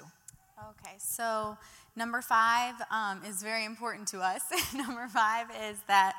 Okay, 0.69 0.95
so 0.97 1.57
number 1.95 2.21
five 2.21 2.75
um, 2.91 3.21
is 3.27 3.43
very 3.43 3.65
important 3.65 4.07
to 4.09 4.19
us. 4.19 4.41
number 4.75 5.07
five 5.07 5.47
is 5.69 5.77
that 5.87 6.15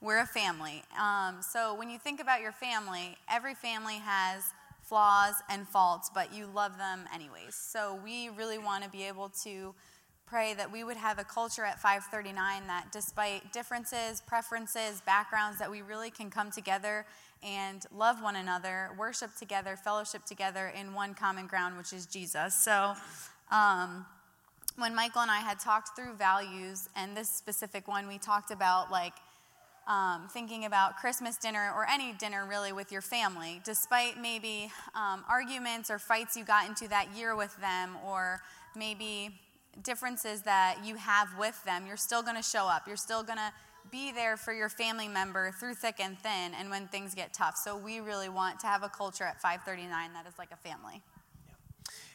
we're 0.00 0.20
a 0.20 0.26
family. 0.26 0.82
Um, 0.98 1.36
so 1.42 1.74
when 1.74 1.90
you 1.90 1.98
think 1.98 2.20
about 2.20 2.40
your 2.40 2.52
family, 2.52 3.16
every 3.30 3.54
family 3.54 3.98
has 3.98 4.42
flaws 4.90 5.34
and 5.48 5.68
faults, 5.68 6.10
but 6.12 6.34
you 6.34 6.46
love 6.52 6.76
them 6.76 7.04
anyways. 7.14 7.54
So 7.54 8.00
we 8.04 8.28
really 8.28 8.58
want 8.58 8.82
to 8.82 8.90
be 8.90 9.04
able 9.04 9.28
to 9.44 9.72
pray 10.26 10.52
that 10.54 10.70
we 10.70 10.82
would 10.82 10.96
have 10.96 11.20
a 11.20 11.24
culture 11.24 11.64
at 11.64 11.80
539 11.80 12.66
that 12.66 12.86
despite 12.92 13.52
differences, 13.52 14.20
preferences, 14.20 15.00
backgrounds, 15.06 15.60
that 15.60 15.70
we 15.70 15.80
really 15.80 16.10
can 16.10 16.28
come 16.28 16.50
together 16.50 17.06
and 17.40 17.86
love 17.96 18.20
one 18.20 18.34
another, 18.34 18.90
worship 18.98 19.30
together, 19.36 19.76
fellowship 19.76 20.24
together 20.24 20.72
in 20.78 20.92
one 20.92 21.14
common 21.14 21.46
ground, 21.46 21.78
which 21.78 21.92
is 21.92 22.06
Jesus. 22.06 22.54
So, 22.54 22.94
um, 23.52 24.04
when 24.76 24.94
Michael 24.94 25.22
and 25.22 25.30
I 25.30 25.38
had 25.38 25.60
talked 25.60 25.96
through 25.96 26.14
values, 26.14 26.88
and 26.96 27.16
this 27.16 27.28
specific 27.28 27.86
one, 27.86 28.08
we 28.08 28.18
talked 28.18 28.50
about 28.50 28.90
like 28.90 29.14
um, 29.90 30.28
thinking 30.28 30.66
about 30.66 30.96
Christmas 30.96 31.36
dinner 31.36 31.72
or 31.74 31.84
any 31.90 32.12
dinner 32.12 32.46
really 32.48 32.72
with 32.72 32.92
your 32.92 33.02
family, 33.02 33.60
despite 33.64 34.16
maybe 34.16 34.70
um, 34.94 35.24
arguments 35.28 35.90
or 35.90 35.98
fights 35.98 36.36
you 36.36 36.44
got 36.44 36.68
into 36.68 36.86
that 36.88 37.08
year 37.16 37.34
with 37.34 37.60
them, 37.60 37.96
or 38.06 38.40
maybe 38.76 39.34
differences 39.82 40.42
that 40.42 40.78
you 40.84 40.94
have 40.94 41.36
with 41.36 41.62
them, 41.64 41.86
you're 41.88 41.96
still 41.96 42.22
going 42.22 42.36
to 42.36 42.42
show 42.42 42.66
up. 42.66 42.86
You're 42.86 42.96
still 42.96 43.24
going 43.24 43.38
to 43.38 43.52
be 43.90 44.12
there 44.12 44.36
for 44.36 44.52
your 44.52 44.68
family 44.68 45.08
member 45.08 45.50
through 45.58 45.74
thick 45.74 45.96
and 45.98 46.16
thin 46.20 46.52
and 46.56 46.70
when 46.70 46.86
things 46.86 47.12
get 47.12 47.34
tough. 47.34 47.56
So 47.56 47.76
we 47.76 47.98
really 47.98 48.28
want 48.28 48.60
to 48.60 48.68
have 48.68 48.84
a 48.84 48.88
culture 48.88 49.24
at 49.24 49.40
539 49.40 50.12
that 50.12 50.24
is 50.26 50.38
like 50.38 50.52
a 50.52 50.56
family. 50.56 51.02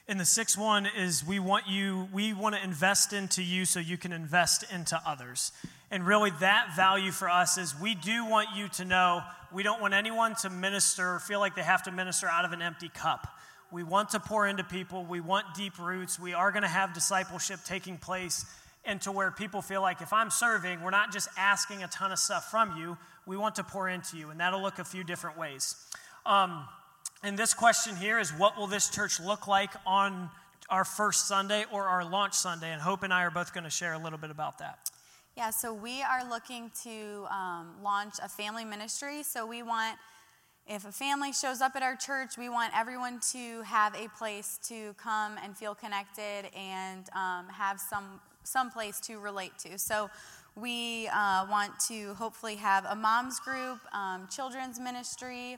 And 0.08 0.18
the 0.18 0.26
sixth 0.26 0.58
one 0.58 0.86
is 0.86 1.26
we 1.26 1.40
want 1.40 1.68
you, 1.68 2.08
we 2.14 2.32
want 2.32 2.56
to 2.56 2.64
invest 2.64 3.12
into 3.12 3.44
you 3.44 3.66
so 3.66 3.80
you 3.80 3.98
can 3.98 4.14
invest 4.14 4.64
into 4.72 5.02
others. 5.06 5.52
And 5.96 6.06
really, 6.06 6.32
that 6.42 6.74
value 6.76 7.14
for 7.14 7.30
us 7.30 7.58
is 7.58 7.74
we 7.80 7.96
do 7.96 8.26
want 8.26 8.50
you 8.54 8.68
to 8.68 8.84
know 8.84 9.22
we 9.54 9.64
don't 9.64 9.80
want 9.80 9.94
anyone 9.94 10.36
to 10.42 10.50
minister 10.50 11.14
or 11.14 11.20
feel 11.20 11.40
like 11.40 11.56
they 11.56 11.64
have 11.64 11.84
to 11.84 11.92
minister 11.94 12.28
out 12.28 12.44
of 12.44 12.52
an 12.52 12.62
empty 12.62 12.90
cup. 12.90 13.26
We 13.72 13.82
want 13.82 14.10
to 14.10 14.20
pour 14.20 14.46
into 14.46 14.66
people. 14.66 15.06
We 15.06 15.22
want 15.22 15.46
deep 15.56 15.80
roots. 15.80 16.20
We 16.20 16.34
are 16.34 16.52
going 16.52 16.64
to 16.64 16.68
have 16.68 16.94
discipleship 16.94 17.62
taking 17.66 17.98
place 17.98 18.44
into 18.84 19.10
where 19.10 19.32
people 19.32 19.62
feel 19.62 19.82
like 19.82 20.02
if 20.02 20.12
I'm 20.12 20.30
serving, 20.30 20.82
we're 20.82 20.92
not 20.92 21.14
just 21.14 21.30
asking 21.38 21.82
a 21.82 21.88
ton 21.88 22.12
of 22.12 22.20
stuff 22.20 22.52
from 22.52 22.76
you. 22.76 22.98
We 23.26 23.38
want 23.38 23.56
to 23.56 23.64
pour 23.64 23.88
into 23.88 24.18
you, 24.18 24.32
and 24.32 24.40
that'll 24.42 24.62
look 24.62 24.80
a 24.80 24.84
few 24.84 25.06
different 25.06 25.38
ways. 25.38 25.78
Um, 26.26 26.66
and 27.24 27.40
this 27.40 27.54
question 27.54 27.96
here 27.96 28.20
is 28.20 28.32
what 28.32 28.58
will 28.58 28.68
this 28.68 28.90
church 28.90 29.22
look 29.22 29.48
like 29.48 29.72
on 29.88 30.30
our 30.70 30.84
first 30.84 31.30
Sunday 31.30 31.64
or 31.72 31.86
our 31.86 32.04
launch 32.04 32.34
Sunday? 32.34 32.74
And 32.74 32.82
Hope 32.82 33.04
and 33.04 33.14
I 33.14 33.24
are 33.24 33.32
both 33.32 33.54
going 33.54 33.64
to 33.64 33.70
share 33.70 33.94
a 33.94 34.00
little 34.00 34.20
bit 34.20 34.30
about 34.30 34.58
that. 34.58 34.90
Yeah, 35.38 35.50
so 35.50 35.74
we 35.74 36.02
are 36.02 36.24
looking 36.30 36.72
to 36.84 37.28
um, 37.30 37.76
launch 37.84 38.14
a 38.24 38.30
family 38.30 38.64
ministry. 38.64 39.22
So 39.22 39.46
we 39.46 39.64
want, 39.64 39.98
if 40.66 40.86
a 40.86 40.94
family 40.94 41.34
shows 41.34 41.60
up 41.60 41.76
at 41.76 41.84
our 41.84 41.98
church, 41.98 42.38
we 42.38 42.48
want 42.48 42.72
everyone 42.74 43.20
to 43.34 43.62
have 43.64 43.94
a 43.96 44.08
place 44.18 44.58
to 44.70 44.94
come 44.94 45.36
and 45.44 45.58
feel 45.58 45.76
connected 45.76 46.46
and 46.56 47.10
um, 47.14 47.48
have 47.50 47.82
some 47.82 48.22
some 48.46 48.70
place 48.70 49.00
to 49.02 49.20
relate 49.20 49.58
to. 49.58 49.78
So 49.78 50.10
we 50.56 51.08
uh, 51.08 51.48
want 51.50 51.80
to 51.88 52.14
hopefully 52.14 52.56
have 52.56 52.86
a 52.86 52.96
moms 52.96 53.40
group, 53.40 53.80
um, 53.92 54.28
children's 54.30 54.80
ministry 54.80 55.58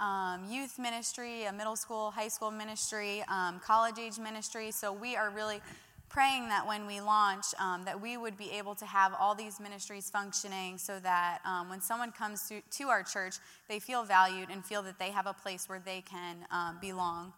um, 0.00 0.44
youth 0.48 0.78
ministry, 0.78 1.44
a 1.44 1.52
middle 1.52 1.76
school, 1.76 2.10
high 2.10 2.28
school 2.28 2.50
ministry, 2.50 3.24
um, 3.28 3.60
college 3.60 3.98
age 3.98 4.18
ministry. 4.18 4.70
So 4.70 4.92
we 4.92 5.16
are 5.16 5.30
really 5.30 5.60
praying 6.08 6.48
that 6.48 6.66
when 6.66 6.86
we 6.86 7.00
launch, 7.00 7.46
um, 7.58 7.84
that 7.84 8.00
we 8.00 8.16
would 8.16 8.36
be 8.36 8.50
able 8.52 8.74
to 8.76 8.86
have 8.86 9.14
all 9.18 9.34
these 9.34 9.60
ministries 9.60 10.10
functioning, 10.10 10.78
so 10.78 10.98
that 11.00 11.40
um, 11.44 11.68
when 11.68 11.80
someone 11.80 12.12
comes 12.12 12.48
to, 12.48 12.60
to, 12.70 12.88
our 12.88 13.02
church, 13.02 13.36
they 13.68 13.78
feel 13.78 14.04
valued 14.04 14.48
and 14.50 14.64
feel 14.64 14.82
that 14.82 14.98
they 14.98 15.10
have 15.10 15.26
a 15.26 15.32
place 15.32 15.68
where 15.68 15.80
they 15.84 16.00
can 16.02 16.46
um, 16.50 16.78
belong. 16.80 17.32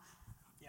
Yeah, 0.62 0.68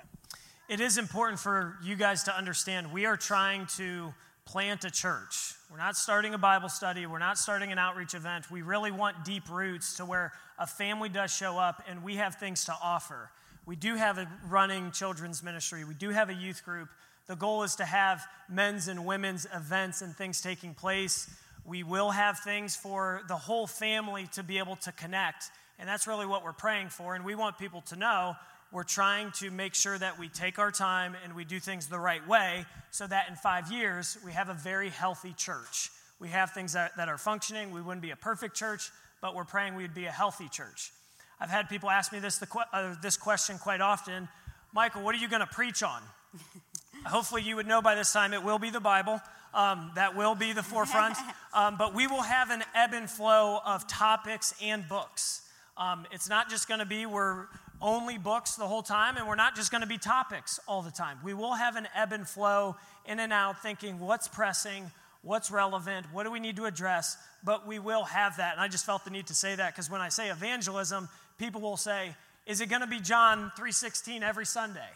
it 0.68 0.80
is 0.80 0.98
important 0.98 1.40
for 1.40 1.78
you 1.84 1.96
guys 1.96 2.24
to 2.24 2.36
understand. 2.36 2.92
We 2.92 3.06
are 3.06 3.18
trying 3.18 3.68
to 3.78 4.14
plant 4.46 4.84
a 4.84 4.92
church. 4.92 5.54
We're 5.72 5.78
not 5.78 5.96
starting 5.96 6.34
a 6.34 6.38
Bible 6.38 6.70
study. 6.70 7.06
We're 7.06 7.20
not 7.20 7.38
starting 7.38 7.72
an 7.72 7.78
outreach 7.78 8.14
event. 8.14 8.52
We 8.52 8.64
really 8.64 8.92
want 8.92 9.24
deep 9.24 9.50
roots 9.50 9.96
to 9.98 10.06
where 10.06 10.34
a 10.60 10.68
family 10.68 11.10
does 11.10 11.34
show 11.34 11.58
up 11.58 11.84
and 11.88 12.04
we 12.04 12.16
have 12.18 12.36
things 12.36 12.66
to 12.66 12.76
offer. 12.84 13.32
We 13.66 13.76
do 13.76 13.96
have 13.96 14.18
a 14.18 14.28
running 14.50 14.92
children's 14.92 15.44
ministry, 15.44 15.86
we 15.86 15.94
do 15.94 16.10
have 16.10 16.30
a 16.30 16.34
youth 16.34 16.66
group. 16.66 16.90
The 17.32 17.38
goal 17.38 17.64
is 17.64 17.76
to 17.76 17.86
have 17.86 18.28
men's 18.50 18.90
and 18.90 19.06
women's 19.06 19.48
events 19.56 20.02
and 20.02 20.14
things 20.14 20.42
taking 20.42 20.74
place. 20.74 21.30
We 21.64 21.82
will 21.82 22.12
have 22.12 22.40
things 22.40 22.76
for 22.76 23.22
the 23.30 23.38
whole 23.38 23.68
family 23.68 24.28
to 24.34 24.44
be 24.44 24.58
able 24.58 24.76
to 24.76 24.92
connect. 24.92 25.46
And 25.80 25.88
that's 25.88 26.08
really 26.08 26.26
what 26.26 26.44
we're 26.44 26.52
praying 26.52 26.90
for. 26.90 27.16
And 27.16 27.24
we 27.24 27.36
want 27.36 27.58
people 27.58 27.80
to 27.84 27.96
know 27.96 28.36
we're 28.74 28.84
trying 28.84 29.32
to 29.36 29.50
make 29.50 29.76
sure 29.76 29.98
that 29.98 30.20
we 30.20 30.28
take 30.28 30.60
our 30.60 30.72
time 30.72 31.16
and 31.24 31.34
we 31.34 31.46
do 31.46 31.62
things 31.62 31.88
the 31.88 32.00
right 32.00 32.28
way 32.28 32.66
so 32.90 33.08
that 33.08 33.30
in 33.30 33.36
five 33.36 33.72
years 33.72 34.18
we 34.26 34.34
have 34.34 34.50
a 34.50 34.54
very 34.54 34.90
healthy 34.90 35.32
church. 35.32 35.90
We 36.20 36.28
have 36.28 36.52
things 36.52 36.74
that, 36.74 36.98
that 36.98 37.08
are 37.08 37.18
functioning. 37.18 37.72
We 37.72 37.82
wouldn't 37.82 38.02
be 38.02 38.12
a 38.12 38.18
perfect 38.18 38.58
church, 38.58 38.92
but 39.22 39.36
we're 39.36 39.46
praying 39.46 39.76
we'd 39.76 39.94
be 39.94 40.08
a 40.08 40.12
healthy 40.12 40.50
church. 40.50 40.92
I've 41.40 41.50
had 41.50 41.70
people 41.70 41.90
ask 41.90 42.12
me 42.12 42.20
this, 42.20 42.40
the, 42.40 42.48
uh, 42.74 42.96
this 43.02 43.16
question 43.16 43.58
quite 43.58 43.80
often 43.80 44.28
Michael, 44.74 45.02
what 45.02 45.16
are 45.16 45.20
you 45.20 45.30
going 45.30 45.40
to 45.40 45.48
preach 45.48 45.82
on? 45.82 46.02
Hopefully, 47.06 47.42
you 47.42 47.56
would 47.56 47.68
know 47.68 47.82
by 47.82 47.96
this 47.96 48.14
time 48.14 48.34
it 48.34 48.44
will 48.44 48.60
be 48.60 48.70
the 48.70 48.80
Bible. 48.80 49.20
Um, 49.54 49.92
that 49.96 50.16
will 50.16 50.36
be 50.36 50.54
the 50.54 50.64
forefront. 50.64 51.18
Um, 51.54 51.76
but 51.78 51.94
we 51.94 52.08
will 52.08 52.22
have 52.22 52.50
an 52.50 52.64
ebb 52.74 52.94
and 52.94 53.10
flow 53.10 53.60
of 53.66 53.86
topics 53.86 54.54
and 54.62 54.88
books. 54.88 55.42
Um, 55.76 56.08
it's 56.10 56.30
not 56.30 56.50
just 56.50 56.66
going 56.66 56.80
to 56.80 56.86
be 56.86 57.06
we're 57.06 57.48
only 57.82 58.18
books 58.18 58.56
the 58.56 58.66
whole 58.66 58.84
time, 58.84 59.18
and 59.18 59.28
we're 59.28 59.36
not 59.36 59.54
just 59.54 59.70
going 59.70 59.82
to 59.82 59.88
be 59.88 59.98
topics 59.98 60.62
all 60.66 60.82
the 60.82 60.92
time. 60.92 61.18
We 61.26 61.34
will 61.34 61.56
have 61.56 61.76
an 61.76 61.90
ebb 61.94 62.14
and 62.14 62.26
flow 62.26 62.78
in 63.06 63.20
and 63.20 63.34
out, 63.34 63.62
thinking 63.62 64.00
what's 64.00 64.30
pressing, 64.30 64.92
what's 65.24 65.52
relevant, 65.52 66.06
what 66.14 66.24
do 66.24 66.32
we 66.32 66.40
need 66.40 66.56
to 66.56 66.64
address, 66.64 67.18
but 67.44 67.68
we 67.68 67.80
will 67.80 68.06
have 68.06 68.38
that. 68.38 68.54
And 68.54 68.62
I 68.62 68.70
just 68.70 68.86
felt 68.86 69.04
the 69.04 69.12
need 69.12 69.28
to 69.28 69.36
say 69.36 69.54
that 69.54 69.74
because 69.74 69.90
when 69.90 70.00
I 70.00 70.08
say 70.08 70.30
evangelism, 70.30 71.10
people 71.38 71.60
will 71.60 71.76
say, 71.76 72.16
is 72.52 72.60
it 72.60 72.68
going 72.68 72.82
to 72.82 72.88
be 72.88 73.00
John 73.00 73.50
3:16 73.58 74.24
every 74.24 74.46
Sunday? 74.46 74.90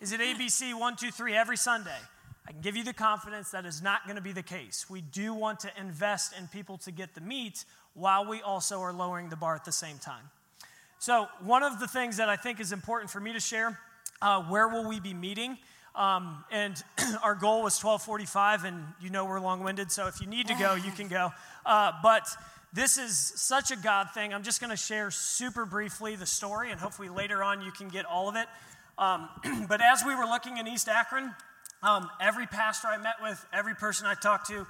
Is 0.00 0.12
it 0.12 0.20
ABC 0.20 0.72
123 0.72 1.34
every 1.34 1.56
Sunday? 1.56 1.98
I 2.46 2.52
can 2.52 2.60
give 2.60 2.76
you 2.76 2.84
the 2.84 2.92
confidence 2.92 3.50
that 3.50 3.66
is 3.66 3.82
not 3.82 4.04
going 4.04 4.14
to 4.14 4.22
be 4.22 4.30
the 4.30 4.44
case. 4.44 4.88
We 4.88 5.00
do 5.00 5.34
want 5.34 5.58
to 5.60 5.70
invest 5.76 6.32
in 6.38 6.46
people 6.46 6.78
to 6.78 6.92
get 6.92 7.16
the 7.16 7.20
meat 7.20 7.64
while 7.94 8.24
we 8.24 8.42
also 8.42 8.80
are 8.80 8.92
lowering 8.92 9.28
the 9.28 9.34
bar 9.34 9.56
at 9.56 9.64
the 9.64 9.72
same 9.72 9.98
time. 9.98 10.30
So, 11.00 11.26
one 11.40 11.64
of 11.64 11.80
the 11.80 11.88
things 11.88 12.16
that 12.18 12.28
I 12.28 12.36
think 12.36 12.60
is 12.60 12.70
important 12.70 13.10
for 13.10 13.18
me 13.18 13.32
to 13.32 13.40
share, 13.40 13.76
uh, 14.22 14.44
where 14.44 14.68
will 14.68 14.88
we 14.88 15.00
be 15.00 15.12
meeting? 15.12 15.58
Um, 15.96 16.44
and 16.52 16.80
our 17.24 17.34
goal 17.34 17.64
was 17.64 17.82
1245, 17.82 18.64
and 18.64 18.84
you 19.00 19.10
know 19.10 19.24
we're 19.24 19.40
long-winded, 19.40 19.90
so 19.90 20.06
if 20.06 20.20
you 20.20 20.28
need 20.28 20.46
to 20.46 20.54
go, 20.54 20.76
you 20.76 20.92
can 20.92 21.08
go. 21.08 21.32
Uh, 21.66 21.90
but 22.04 22.28
this 22.72 22.98
is 22.98 23.16
such 23.16 23.70
a 23.70 23.76
God 23.76 24.08
thing. 24.14 24.32
I'm 24.32 24.42
just 24.42 24.60
going 24.60 24.70
to 24.70 24.76
share 24.76 25.10
super 25.10 25.64
briefly 25.64 26.14
the 26.16 26.26
story, 26.26 26.70
and 26.70 26.78
hopefully 26.78 27.08
later 27.08 27.42
on 27.42 27.62
you 27.62 27.72
can 27.72 27.88
get 27.88 28.04
all 28.04 28.28
of 28.28 28.36
it. 28.36 28.46
Um, 28.96 29.28
but 29.68 29.80
as 29.80 30.02
we 30.06 30.14
were 30.14 30.24
looking 30.24 30.58
in 30.58 30.68
East 30.68 30.88
Akron, 30.88 31.34
um, 31.82 32.08
every 32.20 32.46
pastor 32.46 32.88
I 32.88 32.98
met 32.98 33.16
with, 33.20 33.44
every 33.52 33.74
person 33.74 34.06
I 34.06 34.14
talked 34.14 34.48
to, 34.48 34.66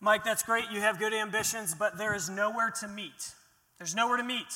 Mike, 0.00 0.24
that's 0.24 0.42
great. 0.42 0.64
You 0.70 0.80
have 0.80 0.98
good 0.98 1.12
ambitions, 1.12 1.74
but 1.74 1.96
there 1.96 2.14
is 2.14 2.28
nowhere 2.28 2.70
to 2.80 2.88
meet. 2.88 3.32
There's 3.78 3.94
nowhere 3.94 4.16
to 4.16 4.24
meet. 4.24 4.46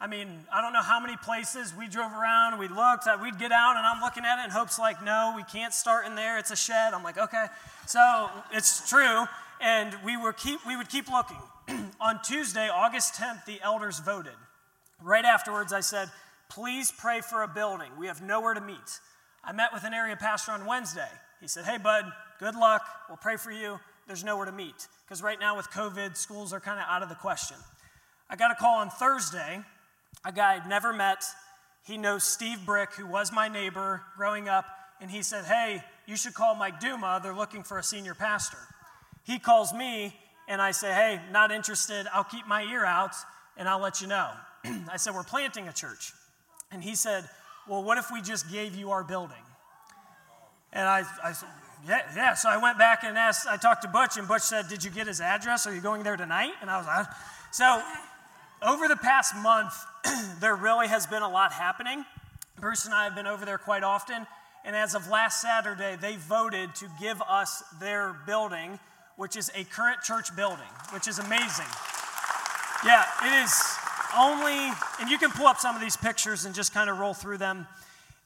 I 0.00 0.06
mean, 0.06 0.44
I 0.52 0.60
don't 0.60 0.72
know 0.72 0.82
how 0.82 1.00
many 1.00 1.16
places 1.16 1.72
we 1.76 1.86
drove 1.86 2.12
around, 2.12 2.58
we 2.58 2.66
looked, 2.66 3.06
uh, 3.06 3.18
we'd 3.22 3.38
get 3.38 3.52
out, 3.52 3.76
and 3.76 3.86
I'm 3.86 4.02
looking 4.02 4.24
at 4.24 4.40
it, 4.40 4.44
and 4.44 4.52
Hope's 4.52 4.78
like, 4.78 5.02
no, 5.04 5.32
we 5.36 5.44
can't 5.44 5.72
start 5.72 6.06
in 6.06 6.16
there, 6.16 6.38
it's 6.38 6.50
a 6.50 6.56
shed. 6.56 6.92
I'm 6.92 7.04
like, 7.04 7.18
okay. 7.18 7.46
So 7.86 8.28
it's 8.52 8.88
true, 8.88 9.26
and 9.60 9.94
we, 10.04 10.16
were 10.16 10.32
keep, 10.32 10.66
we 10.66 10.76
would 10.76 10.88
keep 10.88 11.08
looking. 11.08 11.38
on 12.00 12.20
Tuesday, 12.22 12.68
August 12.68 13.14
10th, 13.14 13.44
the 13.44 13.60
elders 13.62 14.00
voted. 14.00 14.32
Right 15.02 15.24
afterwards, 15.24 15.72
I 15.72 15.80
said, 15.80 16.08
please 16.48 16.92
pray 16.92 17.20
for 17.20 17.42
a 17.42 17.48
building. 17.48 17.90
We 17.98 18.06
have 18.06 18.22
nowhere 18.22 18.54
to 18.54 18.60
meet. 18.60 19.00
I 19.44 19.52
met 19.52 19.72
with 19.72 19.84
an 19.84 19.94
area 19.94 20.16
pastor 20.16 20.52
on 20.52 20.66
Wednesday. 20.66 21.08
He 21.40 21.48
said, 21.48 21.64
hey, 21.64 21.78
bud, 21.78 22.04
good 22.38 22.54
luck. 22.54 22.82
We'll 23.08 23.16
pray 23.16 23.36
for 23.36 23.50
you. 23.50 23.80
There's 24.06 24.24
nowhere 24.24 24.46
to 24.46 24.52
meet. 24.52 24.86
Because 25.04 25.22
right 25.22 25.38
now, 25.38 25.56
with 25.56 25.70
COVID, 25.70 26.16
schools 26.16 26.52
are 26.52 26.60
kind 26.60 26.78
of 26.78 26.86
out 26.88 27.02
of 27.02 27.08
the 27.08 27.14
question. 27.16 27.56
I 28.30 28.36
got 28.36 28.50
a 28.50 28.54
call 28.54 28.78
on 28.78 28.90
Thursday 28.90 29.62
a 30.24 30.32
guy 30.32 30.54
I'd 30.54 30.68
never 30.68 30.92
met. 30.92 31.24
He 31.84 31.98
knows 31.98 32.24
Steve 32.24 32.64
Brick, 32.64 32.94
who 32.94 33.06
was 33.06 33.32
my 33.32 33.48
neighbor 33.48 34.02
growing 34.16 34.48
up, 34.48 34.64
and 35.00 35.10
he 35.10 35.22
said, 35.22 35.44
Hey, 35.44 35.82
you 36.06 36.16
should 36.16 36.34
call 36.34 36.54
Mike 36.54 36.80
Duma. 36.80 37.20
They're 37.22 37.34
looking 37.34 37.62
for 37.62 37.78
a 37.78 37.82
senior 37.82 38.14
pastor. 38.14 38.58
He 39.24 39.38
calls 39.38 39.72
me, 39.72 40.14
and 40.52 40.60
I 40.60 40.72
say, 40.72 40.92
Hey, 40.92 41.18
not 41.32 41.50
interested. 41.50 42.06
I'll 42.12 42.24
keep 42.24 42.46
my 42.46 42.62
ear 42.64 42.84
out, 42.84 43.14
and 43.56 43.66
I'll 43.66 43.80
let 43.80 44.02
you 44.02 44.06
know. 44.06 44.30
I 44.64 44.98
said, 44.98 45.14
We're 45.14 45.22
planting 45.22 45.66
a 45.66 45.72
church. 45.72 46.12
And 46.70 46.84
he 46.84 46.94
said, 46.94 47.24
Well, 47.66 47.82
what 47.82 47.96
if 47.96 48.10
we 48.12 48.20
just 48.20 48.52
gave 48.52 48.74
you 48.74 48.90
our 48.90 49.02
building? 49.02 49.44
And 50.74 50.86
I, 50.86 51.04
I 51.24 51.32
said, 51.32 51.48
yeah, 51.88 52.02
yeah. 52.14 52.34
So 52.34 52.48
I 52.48 52.58
went 52.58 52.78
back 52.78 53.02
and 53.02 53.16
asked, 53.16 53.46
I 53.46 53.56
talked 53.56 53.82
to 53.82 53.88
Butch, 53.88 54.16
and 54.18 54.28
Butch 54.28 54.42
said, 54.42 54.68
Did 54.68 54.84
you 54.84 54.90
get 54.90 55.06
his 55.06 55.22
address? 55.22 55.66
Are 55.66 55.74
you 55.74 55.80
going 55.80 56.02
there 56.02 56.16
tonight? 56.18 56.52
And 56.60 56.70
I 56.70 56.76
was 56.76 56.86
like, 56.86 57.06
So 57.50 57.82
over 58.62 58.88
the 58.88 58.96
past 58.96 59.34
month, 59.36 59.72
there 60.40 60.54
really 60.54 60.88
has 60.88 61.06
been 61.06 61.22
a 61.22 61.28
lot 61.28 61.52
happening. 61.52 62.04
Bruce 62.60 62.84
and 62.84 62.94
I 62.94 63.04
have 63.04 63.14
been 63.14 63.26
over 63.26 63.46
there 63.46 63.58
quite 63.58 63.82
often, 63.82 64.26
and 64.66 64.76
as 64.76 64.94
of 64.94 65.08
last 65.08 65.40
Saturday, 65.40 65.96
they 65.98 66.16
voted 66.16 66.74
to 66.76 66.86
give 67.00 67.20
us 67.22 67.64
their 67.80 68.14
building, 68.26 68.78
which 69.16 69.36
is 69.36 69.50
a 69.54 69.64
current 69.64 70.02
church 70.02 70.34
building, 70.34 70.72
which 70.92 71.08
is 71.08 71.18
amazing. 71.18 71.66
Yeah, 72.84 73.04
it 73.22 73.44
is 73.44 73.52
only, 74.16 74.72
and 75.00 75.08
you 75.08 75.18
can 75.18 75.30
pull 75.30 75.46
up 75.46 75.58
some 75.58 75.74
of 75.74 75.80
these 75.80 75.96
pictures 75.96 76.44
and 76.44 76.54
just 76.54 76.74
kind 76.74 76.90
of 76.90 76.98
roll 76.98 77.14
through 77.14 77.38
them. 77.38 77.66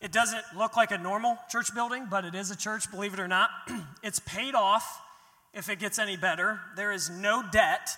It 0.00 0.12
doesn't 0.12 0.42
look 0.56 0.76
like 0.76 0.90
a 0.90 0.98
normal 0.98 1.38
church 1.50 1.74
building, 1.74 2.06
but 2.10 2.24
it 2.24 2.34
is 2.34 2.50
a 2.50 2.56
church, 2.56 2.90
believe 2.90 3.14
it 3.14 3.20
or 3.20 3.28
not. 3.28 3.50
it's 4.02 4.18
paid 4.20 4.54
off 4.54 5.00
if 5.54 5.68
it 5.68 5.78
gets 5.78 5.98
any 5.98 6.16
better. 6.16 6.60
There 6.76 6.92
is 6.92 7.08
no 7.08 7.42
debt. 7.50 7.90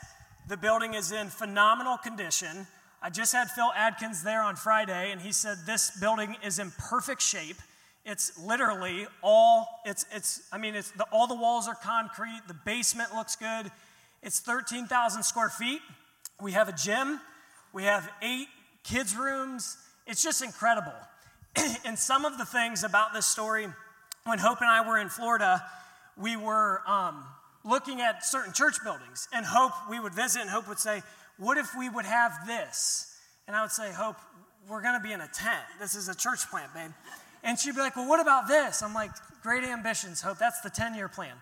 The 0.49 0.57
building 0.57 0.95
is 0.95 1.13
in 1.13 1.29
phenomenal 1.29 1.97
condition. 1.97 2.67
I 3.03 3.11
just 3.11 3.33
had 3.33 3.51
Phil 3.51 3.71
Adkins 3.77 4.23
there 4.23 4.43
on 4.43 4.57
Friday, 4.57 5.13
and 5.13 5.21
he 5.21 5.33
said 5.33 5.59
this 5.67 5.91
building 5.99 6.37
is 6.45 6.59
in 6.59 6.73
perfect 6.73 7.23
shape. 7.23 7.57
It's 8.11 8.39
literally 8.43 9.07
all, 9.23 9.83
it's, 9.85 10.07
it's 10.11 10.41
I 10.51 10.57
mean, 10.57 10.75
it's 10.75 10.93
the, 10.93 11.05
all 11.13 11.27
the 11.27 11.35
walls 11.35 11.69
are 11.69 11.75
concrete. 11.75 12.41
The 12.49 12.55
basement 12.55 13.13
looks 13.15 13.37
good. 13.37 13.71
It's 14.23 14.41
13,000 14.41 15.23
square 15.23 15.51
feet. 15.51 15.83
We 16.41 16.53
have 16.53 16.71
a 16.71 16.73
gym. 16.73 17.21
We 17.75 17.85
have 17.85 18.11
eight 18.23 18.49
kids' 18.83 19.15
rooms. 19.15 19.77
It's 20.07 20.23
just 20.23 20.43
incredible. 20.43 20.95
and 21.85 21.99
some 21.99 22.25
of 22.25 22.39
the 22.39 22.47
things 22.47 22.83
about 22.83 23.13
this 23.13 23.27
story, 23.27 23.67
when 24.25 24.39
Hope 24.39 24.63
and 24.63 24.71
I 24.71 24.89
were 24.89 24.99
in 24.99 25.11
Florida, 25.11 25.63
we 26.17 26.35
were 26.35 26.81
um, 26.87 27.25
looking 27.63 28.01
at 28.01 28.25
certain 28.25 28.55
church 28.55 28.77
buildings, 28.83 29.29
and 29.35 29.45
Hope, 29.45 29.73
we 29.91 30.01
would 30.01 30.15
visit, 30.15 30.41
and 30.41 30.49
Hope 30.49 30.67
would 30.67 30.79
say, 30.79 31.03
What 31.37 31.59
if 31.59 31.77
we 31.79 31.91
would 31.91 32.07
have 32.07 32.47
this? 32.47 33.15
And 33.47 33.55
I 33.55 33.61
would 33.61 33.71
say, 33.71 33.93
Hope, 33.93 34.17
we're 34.67 34.83
going 34.83 34.95
to 34.95 35.07
be 35.07 35.13
in 35.13 35.21
a 35.21 35.29
tent. 35.29 35.63
This 35.79 35.95
is 35.95 36.09
a 36.09 36.15
church 36.15 36.49
plant, 36.51 36.73
babe. 36.73 36.91
And 37.43 37.59
she'd 37.59 37.75
be 37.75 37.81
like, 37.81 37.97
Well, 37.97 38.09
what 38.09 38.21
about 38.21 38.49
this? 38.49 38.83
I'm 38.83 38.95
like, 38.95 39.11
Great 39.43 39.65
ambitions, 39.65 40.21
Hope. 40.21 40.39
That's 40.39 40.61
the 40.61 40.71
10 40.71 40.95
year 40.95 41.09
plan. 41.09 41.35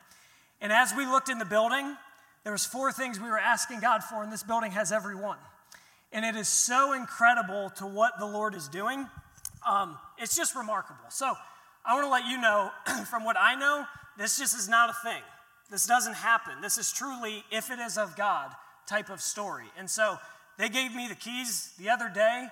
And 0.61 0.73
as 0.73 0.95
we 0.95 1.07
looked 1.07 1.29
in 1.29 1.39
the 1.39 1.45
building, 1.45 1.97
there 2.45 2.53
was 2.53 2.65
four 2.65 2.93
things 2.93 3.21
we 3.21 3.29
were 3.29 3.39
asking 3.39 3.81
God 3.81 4.05
for, 4.05 4.23
and 4.23 4.33
this 4.33 4.43
building 4.43 4.71
has 4.73 4.93
every 4.93 5.17
one. 5.17 5.39
And 6.13 6.25
it 6.25 6.37
is 6.37 6.49
so 6.49 6.93
incredible 6.93 7.71
to 7.77 7.87
what 7.87 8.19
the 8.19 8.27
Lord 8.27 8.55
is 8.55 8.69
doing. 8.69 9.07
Um, 9.69 9.99
it's 10.19 10.37
just 10.37 10.55
remarkable. 10.55 11.11
So 11.11 11.35
I 11.85 11.95
want 11.95 12.07
to 12.07 12.11
let 12.11 12.27
you 12.27 12.41
know, 12.41 12.71
from 13.11 13.25
what 13.25 13.37
I 13.39 13.55
know, 13.55 13.85
this 14.17 14.39
just 14.39 14.57
is 14.57 14.69
not 14.69 14.91
a 14.91 14.95
thing. 15.03 15.23
This 15.71 15.87
doesn't 15.87 16.15
happen. 16.15 16.61
This 16.63 16.79
is 16.79 16.93
truly, 16.93 17.45
if 17.51 17.71
it 17.71 17.79
is 17.81 17.99
of 17.99 18.17
God, 18.17 18.53
type 18.87 19.11
of 19.11 19.21
story. 19.21 19.67
And 19.77 19.91
so 19.91 20.19
they 20.59 20.69
gave 20.69 20.95
me 20.95 21.09
the 21.09 21.15
keys 21.15 21.73
the 21.79 21.91
other 21.91 22.09
day. 22.09 22.49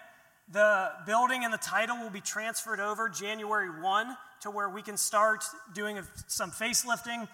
The 0.53 0.91
building 1.07 1.45
and 1.45 1.53
the 1.53 1.59
title 1.59 1.97
will 1.97 2.11
be 2.11 2.21
transferred 2.21 2.79
over 2.79 3.09
January 3.09 3.71
1 3.81 4.17
to 4.43 4.51
where 4.51 4.69
we 4.69 4.83
can 4.83 4.97
start 4.97 5.45
doing 5.73 5.99
some 6.27 6.51
facelifting. 6.51 7.29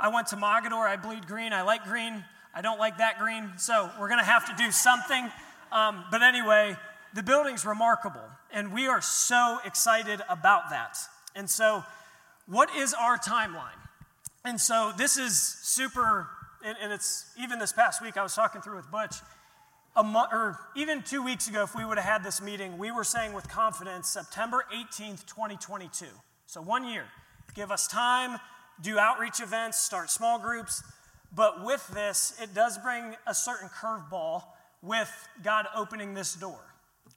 I 0.00 0.08
went 0.08 0.28
to 0.28 0.36
Mogadore. 0.36 0.86
I 0.86 0.96
bleed 0.96 1.26
green. 1.26 1.52
I 1.52 1.62
like 1.62 1.84
green. 1.84 2.24
I 2.54 2.62
don't 2.62 2.78
like 2.78 2.98
that 2.98 3.18
green. 3.18 3.52
So 3.58 3.90
we're 4.00 4.08
going 4.08 4.20
to 4.20 4.24
have 4.24 4.46
to 4.46 4.62
do 4.62 4.70
something. 4.70 5.30
Um, 5.72 6.04
but 6.10 6.22
anyway, 6.22 6.76
the 7.12 7.22
building's 7.22 7.66
remarkable. 7.66 8.24
And 8.52 8.72
we 8.72 8.86
are 8.86 9.00
so 9.00 9.58
excited 9.64 10.22
about 10.28 10.70
that. 10.70 10.96
And 11.34 11.50
so, 11.50 11.84
what 12.46 12.74
is 12.74 12.94
our 12.94 13.18
timeline? 13.18 13.80
And 14.44 14.60
so, 14.60 14.92
this 14.96 15.16
is 15.16 15.40
super, 15.40 16.28
and, 16.64 16.76
and 16.80 16.92
it's 16.92 17.32
even 17.40 17.58
this 17.58 17.72
past 17.72 18.00
week, 18.00 18.16
I 18.16 18.22
was 18.22 18.34
talking 18.34 18.60
through 18.60 18.76
with 18.76 18.90
Butch. 18.90 19.16
A 19.96 20.02
mo- 20.02 20.26
or 20.32 20.58
even 20.74 21.02
two 21.02 21.22
weeks 21.22 21.48
ago, 21.48 21.62
if 21.62 21.74
we 21.74 21.84
would 21.84 21.98
have 21.98 22.06
had 22.06 22.24
this 22.24 22.42
meeting, 22.42 22.78
we 22.78 22.90
were 22.90 23.04
saying 23.04 23.32
with 23.32 23.48
confidence 23.48 24.08
September 24.08 24.64
18th, 24.74 25.24
2022. 25.26 26.06
So, 26.46 26.60
one 26.60 26.84
year. 26.86 27.04
Give 27.54 27.70
us 27.70 27.86
time, 27.86 28.40
do 28.80 28.98
outreach 28.98 29.40
events, 29.40 29.78
start 29.78 30.10
small 30.10 30.40
groups. 30.40 30.82
But 31.32 31.64
with 31.64 31.86
this, 31.94 32.34
it 32.42 32.54
does 32.54 32.78
bring 32.78 33.14
a 33.26 33.34
certain 33.34 33.68
curveball 33.68 34.44
with 34.82 35.10
God 35.42 35.66
opening 35.74 36.14
this 36.14 36.34
door. 36.34 36.60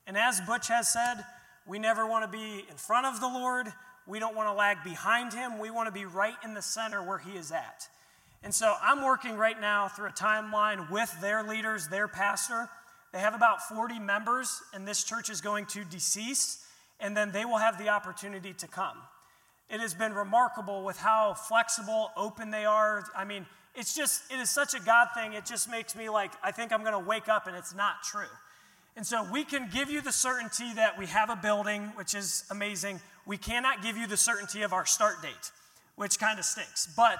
And 0.05 0.17
as 0.17 0.39
Butch 0.41 0.67
has 0.69 0.87
said, 0.91 1.23
we 1.67 1.79
never 1.79 2.05
want 2.07 2.31
to 2.31 2.37
be 2.37 2.65
in 2.69 2.77
front 2.77 3.05
of 3.05 3.19
the 3.19 3.27
Lord. 3.27 3.67
We 4.05 4.19
don't 4.19 4.35
want 4.35 4.49
to 4.49 4.53
lag 4.53 4.83
behind 4.83 5.33
him. 5.33 5.59
We 5.59 5.69
want 5.69 5.87
to 5.87 5.91
be 5.91 6.05
right 6.05 6.35
in 6.43 6.53
the 6.53 6.61
center 6.61 7.03
where 7.03 7.17
he 7.17 7.31
is 7.31 7.51
at. 7.51 7.89
And 8.43 8.53
so 8.53 8.75
I'm 8.81 9.03
working 9.03 9.35
right 9.35 9.59
now 9.59 9.87
through 9.87 10.09
a 10.09 10.13
timeline 10.13 10.89
with 10.89 11.13
their 11.21 11.43
leaders, 11.43 11.87
their 11.87 12.07
pastor. 12.07 12.69
They 13.11 13.19
have 13.19 13.33
about 13.33 13.67
40 13.67 13.99
members, 13.99 14.61
and 14.73 14.87
this 14.87 15.03
church 15.03 15.29
is 15.29 15.41
going 15.41 15.65
to 15.67 15.83
decease, 15.83 16.65
and 16.99 17.15
then 17.15 17.31
they 17.31 17.45
will 17.45 17.57
have 17.57 17.77
the 17.77 17.89
opportunity 17.89 18.53
to 18.53 18.67
come. 18.67 18.97
It 19.69 19.79
has 19.79 19.93
been 19.93 20.13
remarkable 20.13 20.83
with 20.83 20.97
how 20.97 21.33
flexible, 21.33 22.11
open 22.15 22.51
they 22.51 22.65
are. 22.65 23.05
I 23.15 23.25
mean, 23.25 23.45
it's 23.75 23.93
just, 23.93 24.31
it 24.31 24.39
is 24.39 24.49
such 24.49 24.73
a 24.73 24.79
God 24.79 25.09
thing. 25.13 25.33
It 25.33 25.45
just 25.45 25.69
makes 25.69 25.95
me 25.95 26.09
like, 26.09 26.31
I 26.41 26.51
think 26.51 26.71
I'm 26.71 26.81
going 26.81 26.93
to 26.93 27.07
wake 27.07 27.27
up 27.27 27.47
and 27.47 27.55
it's 27.55 27.75
not 27.75 28.01
true. 28.03 28.25
And 28.95 29.05
so 29.05 29.23
we 29.31 29.43
can 29.43 29.69
give 29.71 29.91
you 29.91 30.01
the 30.01 30.11
certainty 30.11 30.73
that 30.73 30.97
we 30.97 31.05
have 31.05 31.29
a 31.29 31.35
building, 31.35 31.91
which 31.95 32.15
is 32.15 32.45
amazing. 32.49 32.99
We 33.27 33.37
cannot 33.37 33.83
give 33.83 33.95
you 33.95 34.07
the 34.07 34.17
certainty 34.17 34.63
of 34.63 34.73
our 34.73 34.85
start 34.85 35.21
date, 35.21 35.51
which 35.95 36.17
kind 36.17 36.39
of 36.39 36.45
stinks. 36.45 36.87
But 36.97 37.19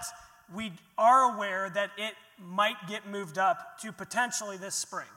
we 0.53 0.71
are 0.97 1.35
aware 1.35 1.69
that 1.69 1.91
it 1.97 2.13
might 2.39 2.75
get 2.87 3.07
moved 3.07 3.37
up 3.37 3.79
to 3.81 3.91
potentially 3.91 4.57
this 4.57 4.75
spring, 4.75 5.07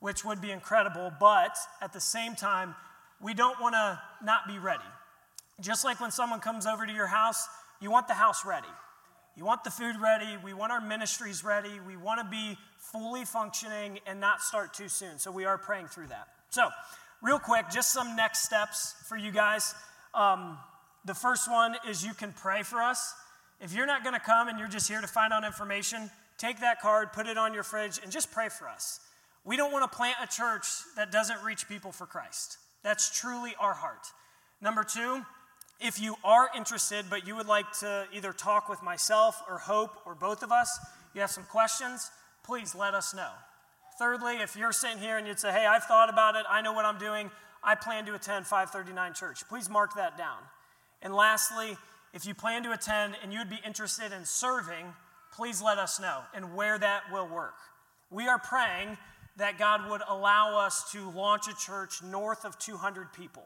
which 0.00 0.24
would 0.24 0.40
be 0.40 0.50
incredible. 0.50 1.12
But 1.20 1.56
at 1.80 1.92
the 1.92 2.00
same 2.00 2.34
time, 2.34 2.74
we 3.20 3.34
don't 3.34 3.60
want 3.60 3.74
to 3.74 4.00
not 4.22 4.46
be 4.46 4.58
ready. 4.58 4.82
Just 5.60 5.84
like 5.84 6.00
when 6.00 6.10
someone 6.10 6.40
comes 6.40 6.66
over 6.66 6.84
to 6.84 6.92
your 6.92 7.06
house, 7.06 7.46
you 7.80 7.90
want 7.90 8.08
the 8.08 8.14
house 8.14 8.44
ready. 8.44 8.68
You 9.36 9.44
want 9.44 9.64
the 9.64 9.70
food 9.70 9.96
ready. 10.00 10.36
We 10.42 10.52
want 10.52 10.72
our 10.72 10.80
ministries 10.80 11.44
ready. 11.44 11.80
We 11.86 11.96
want 11.96 12.20
to 12.20 12.26
be 12.28 12.56
fully 12.78 13.24
functioning 13.24 13.98
and 14.06 14.20
not 14.20 14.40
start 14.40 14.74
too 14.74 14.88
soon. 14.88 15.18
So 15.18 15.30
we 15.30 15.44
are 15.44 15.58
praying 15.58 15.88
through 15.88 16.08
that. 16.08 16.28
So, 16.50 16.68
real 17.20 17.38
quick, 17.38 17.66
just 17.72 17.92
some 17.92 18.14
next 18.14 18.44
steps 18.44 18.94
for 19.08 19.16
you 19.16 19.32
guys. 19.32 19.74
Um, 20.14 20.58
the 21.04 21.14
first 21.14 21.50
one 21.50 21.74
is 21.88 22.04
you 22.04 22.14
can 22.14 22.32
pray 22.32 22.62
for 22.62 22.80
us. 22.80 23.14
If 23.60 23.72
you're 23.72 23.86
not 23.86 24.02
going 24.02 24.14
to 24.14 24.20
come 24.20 24.48
and 24.48 24.58
you're 24.58 24.68
just 24.68 24.88
here 24.88 25.00
to 25.00 25.06
find 25.06 25.32
out 25.32 25.44
information, 25.44 26.10
take 26.38 26.60
that 26.60 26.80
card, 26.80 27.12
put 27.12 27.26
it 27.26 27.38
on 27.38 27.54
your 27.54 27.62
fridge, 27.62 28.00
and 28.02 28.10
just 28.10 28.32
pray 28.32 28.48
for 28.48 28.68
us. 28.68 29.00
We 29.44 29.56
don't 29.56 29.72
want 29.72 29.90
to 29.90 29.96
plant 29.96 30.16
a 30.22 30.26
church 30.26 30.66
that 30.96 31.12
doesn't 31.12 31.42
reach 31.42 31.68
people 31.68 31.92
for 31.92 32.06
Christ. 32.06 32.58
That's 32.82 33.18
truly 33.18 33.54
our 33.58 33.74
heart. 33.74 34.06
Number 34.60 34.84
two, 34.84 35.22
if 35.80 36.00
you 36.00 36.16
are 36.24 36.48
interested, 36.56 37.06
but 37.10 37.26
you 37.26 37.36
would 37.36 37.46
like 37.46 37.70
to 37.80 38.06
either 38.12 38.32
talk 38.32 38.68
with 38.68 38.82
myself 38.82 39.42
or 39.48 39.58
Hope 39.58 39.90
or 40.06 40.14
both 40.14 40.42
of 40.42 40.52
us, 40.52 40.78
you 41.14 41.20
have 41.20 41.30
some 41.30 41.44
questions, 41.44 42.10
please 42.44 42.74
let 42.74 42.94
us 42.94 43.14
know. 43.14 43.30
Thirdly, 43.98 44.36
if 44.36 44.56
you're 44.56 44.72
sitting 44.72 44.98
here 44.98 45.18
and 45.18 45.26
you'd 45.26 45.38
say, 45.38 45.52
hey, 45.52 45.66
I've 45.66 45.84
thought 45.84 46.08
about 46.08 46.36
it, 46.36 46.44
I 46.48 46.62
know 46.62 46.72
what 46.72 46.84
I'm 46.84 46.98
doing, 46.98 47.30
I 47.62 47.74
plan 47.74 48.06
to 48.06 48.14
attend 48.14 48.46
539 48.46 49.14
Church, 49.14 49.48
please 49.48 49.70
mark 49.70 49.94
that 49.94 50.18
down. 50.18 50.38
And 51.02 51.14
lastly, 51.14 51.76
if 52.14 52.24
you 52.24 52.34
plan 52.34 52.62
to 52.62 52.72
attend 52.72 53.16
and 53.22 53.32
you'd 53.32 53.50
be 53.50 53.60
interested 53.66 54.12
in 54.12 54.24
serving, 54.24 54.86
please 55.34 55.60
let 55.60 55.76
us 55.76 56.00
know 56.00 56.20
and 56.34 56.54
where 56.54 56.78
that 56.78 57.02
will 57.12 57.28
work. 57.28 57.56
We 58.10 58.26
are 58.28 58.38
praying 58.38 58.96
that 59.36 59.58
God 59.58 59.90
would 59.90 60.00
allow 60.08 60.58
us 60.58 60.90
to 60.92 61.10
launch 61.10 61.48
a 61.48 61.54
church 61.54 62.02
north 62.02 62.46
of 62.46 62.58
200 62.58 63.12
people 63.12 63.44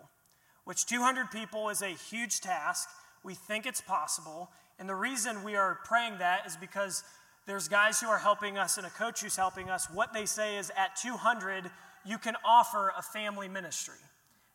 which 0.68 0.84
200 0.84 1.30
people 1.30 1.70
is 1.70 1.80
a 1.80 1.88
huge 1.88 2.42
task. 2.42 2.90
We 3.24 3.32
think 3.32 3.64
it's 3.64 3.80
possible. 3.80 4.50
And 4.78 4.86
the 4.86 4.94
reason 4.94 5.42
we 5.42 5.56
are 5.56 5.78
praying 5.86 6.18
that 6.18 6.46
is 6.46 6.58
because 6.58 7.04
there's 7.46 7.68
guys 7.68 7.98
who 7.98 8.08
are 8.08 8.18
helping 8.18 8.58
us 8.58 8.76
and 8.76 8.86
a 8.86 8.90
coach 8.90 9.22
who's 9.22 9.34
helping 9.34 9.70
us. 9.70 9.88
What 9.90 10.12
they 10.12 10.26
say 10.26 10.58
is 10.58 10.70
at 10.76 10.94
200, 10.96 11.70
you 12.04 12.18
can 12.18 12.34
offer 12.44 12.92
a 12.94 13.00
family 13.00 13.48
ministry. 13.48 13.94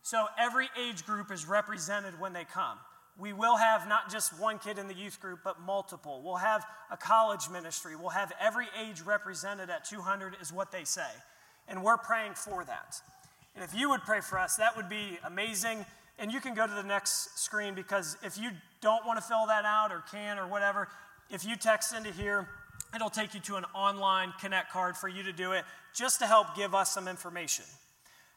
So 0.04 0.28
every 0.38 0.70
age 0.80 1.04
group 1.04 1.32
is 1.32 1.48
represented 1.48 2.20
when 2.20 2.34
they 2.34 2.46
come. 2.46 2.78
We 3.18 3.32
will 3.32 3.58
have 3.58 3.88
not 3.88 4.10
just 4.12 4.40
one 4.40 4.58
kid 4.58 4.80
in 4.80 4.88
the 4.88 4.94
youth 4.94 5.20
group, 5.20 5.42
but 5.44 5.62
multiple. 5.62 6.22
We'll 6.24 6.38
have 6.38 6.66
a 6.92 6.98
college 6.98 7.50
ministry. 7.52 7.96
We'll 7.96 8.10
have 8.10 8.32
every 8.42 8.68
age 8.82 9.02
represented 9.02 9.70
at 9.70 9.86
200, 9.86 10.38
is 10.42 10.52
what 10.52 10.72
they 10.72 10.84
say. 10.84 11.10
And 11.68 11.84
we're 11.84 11.98
praying 11.98 12.34
for 12.34 12.66
that. 12.66 13.00
And 13.56 13.64
if 13.64 13.74
you 13.76 13.90
would 13.90 14.02
pray 14.02 14.22
for 14.22 14.40
us, 14.40 14.56
that 14.56 14.76
would 14.76 14.90
be 14.90 15.20
amazing. 15.24 15.86
And 16.18 16.32
you 16.32 16.40
can 16.40 16.56
go 16.56 16.66
to 16.66 16.74
the 16.74 16.84
next 16.84 17.38
screen 17.40 17.76
because 17.76 18.18
if 18.24 18.38
you 18.38 18.50
don't 18.82 19.06
want 19.06 19.20
to 19.20 19.26
fill 19.26 19.46
that 19.48 19.66
out 19.66 19.92
or 19.92 20.04
can 20.12 20.40
or 20.40 20.48
whatever, 20.48 20.88
if 21.30 21.46
you 21.46 21.56
text 21.56 21.94
into 21.94 22.12
here, 22.12 22.48
it'll 22.96 23.10
take 23.10 23.34
you 23.34 23.40
to 23.42 23.56
an 23.56 23.66
online 23.76 24.34
connect 24.40 24.72
card 24.72 24.98
for 24.98 25.08
you 25.08 25.24
to 25.24 25.34
do 25.34 25.52
it 25.52 25.66
just 25.94 26.20
to 26.20 26.26
help 26.26 26.56
give 26.56 26.74
us 26.74 26.92
some 26.92 27.08
information. 27.08 27.66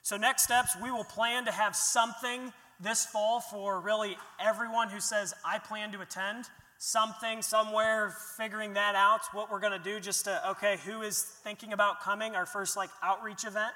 So, 0.02 0.16
next 0.16 0.44
steps, 0.44 0.76
we 0.80 0.90
will 0.90 1.04
plan 1.04 1.46
to 1.46 1.52
have 1.52 1.74
something 1.74 2.52
this 2.80 3.06
fall 3.06 3.40
for 3.40 3.80
really 3.80 4.16
everyone 4.40 4.88
who 4.88 5.00
says, 5.00 5.34
I 5.44 5.58
plan 5.58 5.92
to 5.92 6.00
attend. 6.00 6.46
Something, 6.78 7.40
somewhere, 7.40 8.14
figuring 8.36 8.74
that 8.74 8.94
out, 8.94 9.22
what 9.32 9.50
we're 9.50 9.60
going 9.60 9.72
to 9.72 9.82
do 9.82 9.98
just 9.98 10.26
to, 10.26 10.50
okay, 10.50 10.76
who 10.84 11.00
is 11.00 11.22
thinking 11.22 11.72
about 11.72 12.02
coming, 12.02 12.34
our 12.34 12.44
first 12.44 12.76
like 12.76 12.90
outreach 13.02 13.46
event. 13.46 13.72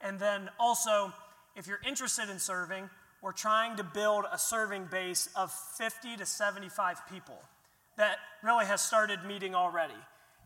And 0.00 0.18
then 0.18 0.48
also, 0.58 1.12
if 1.54 1.68
you're 1.68 1.80
interested 1.86 2.28
in 2.28 2.40
serving, 2.40 2.90
we're 3.22 3.32
trying 3.32 3.76
to 3.76 3.84
build 3.84 4.24
a 4.32 4.38
serving 4.38 4.86
base 4.90 5.28
of 5.36 5.52
50 5.52 6.16
to 6.16 6.26
75 6.26 7.06
people 7.08 7.38
that 7.96 8.16
really 8.42 8.64
has 8.64 8.80
started 8.80 9.24
meeting 9.24 9.54
already. 9.54 9.94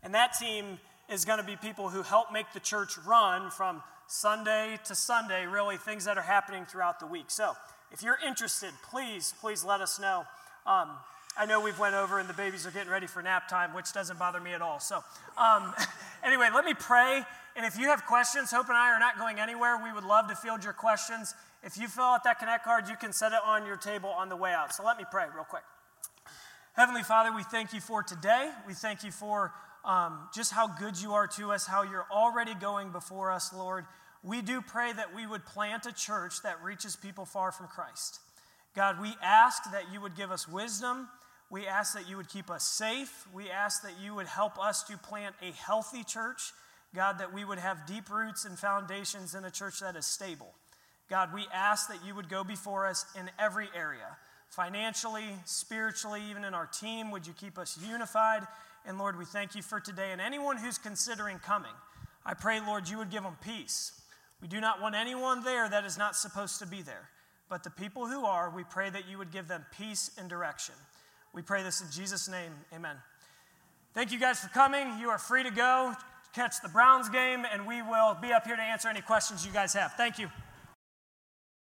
And 0.03 0.13
that 0.13 0.33
team 0.39 0.77
is 1.09 1.25
going 1.25 1.39
to 1.39 1.45
be 1.45 1.55
people 1.55 1.89
who 1.89 2.01
help 2.03 2.31
make 2.31 2.51
the 2.53 2.59
church 2.59 2.97
run 3.07 3.49
from 3.49 3.81
Sunday 4.07 4.77
to 4.85 4.93
Sunday, 4.93 5.45
really 5.45 5.77
things 5.77 6.05
that 6.05 6.17
are 6.17 6.23
happening 6.23 6.65
throughout 6.65 6.99
the 6.99 7.07
week. 7.07 7.25
So 7.29 7.53
if 7.91 8.03
you're 8.03 8.17
interested, 8.25 8.71
please, 8.89 9.33
please 9.39 9.63
let 9.63 9.81
us 9.81 9.99
know. 9.99 10.25
Um, 10.65 10.89
I 11.37 11.45
know 11.45 11.59
we've 11.59 11.77
went 11.77 11.95
over 11.95 12.19
and 12.19 12.29
the 12.29 12.33
babies 12.33 12.65
are 12.65 12.71
getting 12.71 12.91
ready 12.91 13.07
for 13.07 13.21
nap 13.21 13.49
time, 13.49 13.73
which 13.73 13.91
doesn't 13.91 14.17
bother 14.17 14.39
me 14.39 14.53
at 14.53 14.61
all. 14.61 14.79
So 14.79 15.03
um, 15.37 15.73
anyway, 16.23 16.49
let 16.53 16.65
me 16.65 16.73
pray. 16.73 17.23
And 17.55 17.65
if 17.65 17.77
you 17.77 17.87
have 17.87 18.05
questions, 18.05 18.51
Hope 18.51 18.67
and 18.69 18.77
I 18.77 18.89
are 18.89 18.99
not 18.99 19.17
going 19.17 19.39
anywhere. 19.39 19.79
We 19.83 19.91
would 19.93 20.03
love 20.03 20.27
to 20.29 20.35
field 20.35 20.63
your 20.63 20.73
questions. 20.73 21.33
If 21.63 21.77
you 21.77 21.87
fill 21.87 22.05
out 22.05 22.23
that 22.23 22.39
Connect 22.39 22.63
card, 22.63 22.87
you 22.87 22.95
can 22.95 23.11
set 23.11 23.31
it 23.31 23.39
on 23.45 23.65
your 23.65 23.77
table 23.77 24.09
on 24.09 24.29
the 24.29 24.35
way 24.35 24.53
out. 24.53 24.73
So 24.73 24.83
let 24.83 24.97
me 24.97 25.05
pray 25.09 25.25
real 25.33 25.45
quick. 25.45 25.63
Heavenly 26.73 27.03
Father, 27.03 27.33
we 27.33 27.43
thank 27.43 27.73
you 27.73 27.79
for 27.79 28.03
today. 28.03 28.51
We 28.67 28.73
thank 28.73 29.03
you 29.03 29.11
for 29.11 29.53
um, 29.85 30.19
just 30.33 30.51
how 30.51 30.67
good 30.67 30.99
you 31.01 31.13
are 31.13 31.27
to 31.27 31.51
us, 31.51 31.65
how 31.65 31.83
you're 31.83 32.07
already 32.11 32.53
going 32.53 32.91
before 32.91 33.31
us, 33.31 33.53
Lord. 33.53 33.85
We 34.25 34.41
do 34.41 34.59
pray 34.59 34.91
that 34.91 35.15
we 35.15 35.27
would 35.27 35.45
plant 35.45 35.85
a 35.85 35.93
church 35.93 36.41
that 36.41 36.63
reaches 36.63 36.95
people 36.95 37.25
far 37.25 37.51
from 37.51 37.67
Christ. 37.67 38.19
God, 38.75 38.99
we 38.99 39.13
ask 39.21 39.71
that 39.71 39.93
you 39.93 40.01
would 40.01 40.15
give 40.15 40.31
us 40.31 40.49
wisdom. 40.49 41.07
We 41.51 41.67
ask 41.67 41.93
that 41.93 42.09
you 42.09 42.17
would 42.17 42.27
keep 42.27 42.49
us 42.49 42.63
safe. 42.63 43.27
We 43.31 43.51
ask 43.51 43.83
that 43.83 43.93
you 44.01 44.15
would 44.15 44.25
help 44.25 44.57
us 44.57 44.81
to 44.85 44.97
plant 44.97 45.35
a 45.43 45.51
healthy 45.51 46.03
church. 46.03 46.53
God, 46.95 47.19
that 47.19 47.33
we 47.33 47.45
would 47.45 47.59
have 47.59 47.85
deep 47.85 48.09
roots 48.09 48.45
and 48.45 48.57
foundations 48.57 49.35
in 49.35 49.45
a 49.45 49.51
church 49.51 49.79
that 49.81 49.95
is 49.95 50.07
stable. 50.07 50.53
God, 51.07 51.31
we 51.31 51.45
ask 51.53 51.87
that 51.89 52.03
you 52.03 52.15
would 52.15 52.27
go 52.27 52.43
before 52.43 52.87
us 52.87 53.05
in 53.17 53.29
every 53.37 53.67
area 53.75 54.17
financially, 54.49 55.25
spiritually, 55.45 56.21
even 56.29 56.45
in 56.45 56.55
our 56.55 56.65
team. 56.65 57.11
Would 57.11 57.27
you 57.27 57.33
keep 57.33 57.59
us 57.59 57.77
unified? 57.87 58.47
And 58.87 58.97
Lord, 58.97 59.19
we 59.19 59.25
thank 59.25 59.53
you 59.53 59.61
for 59.61 59.79
today. 59.79 60.11
And 60.11 60.21
anyone 60.21 60.57
who's 60.57 60.79
considering 60.79 61.37
coming, 61.39 61.73
I 62.25 62.33
pray, 62.33 62.59
Lord, 62.65 62.89
you 62.89 62.97
would 62.97 63.11
give 63.11 63.23
them 63.23 63.37
peace. 63.43 63.91
We 64.41 64.47
do 64.47 64.59
not 64.59 64.81
want 64.81 64.95
anyone 64.95 65.43
there 65.43 65.67
that 65.69 65.85
is 65.85 65.97
not 65.97 66.15
supposed 66.15 66.59
to 66.59 66.67
be 66.67 66.81
there. 66.81 67.09
But 67.49 67.63
the 67.63 67.69
people 67.69 68.07
who 68.07 68.25
are, 68.25 68.49
we 68.49 68.63
pray 68.63 68.89
that 68.89 69.07
you 69.07 69.17
would 69.17 69.31
give 69.31 69.47
them 69.47 69.65
peace 69.77 70.11
and 70.17 70.29
direction. 70.29 70.75
We 71.33 71.41
pray 71.41 71.63
this 71.63 71.81
in 71.81 71.87
Jesus' 71.91 72.27
name. 72.27 72.51
Amen. 72.73 72.95
Thank 73.93 74.11
you 74.11 74.19
guys 74.19 74.39
for 74.39 74.49
coming. 74.49 74.99
You 74.99 75.09
are 75.09 75.17
free 75.17 75.43
to 75.43 75.51
go 75.51 75.93
catch 76.33 76.61
the 76.61 76.69
Browns 76.69 77.07
game, 77.07 77.45
and 77.51 77.65
we 77.65 77.81
will 77.81 78.15
be 78.21 78.33
up 78.33 78.45
here 78.45 78.57
to 78.57 78.61
answer 78.61 78.89
any 78.89 79.01
questions 79.01 79.45
you 79.45 79.53
guys 79.53 79.73
have. 79.73 79.93
Thank 79.93 80.19
you. 80.19 80.29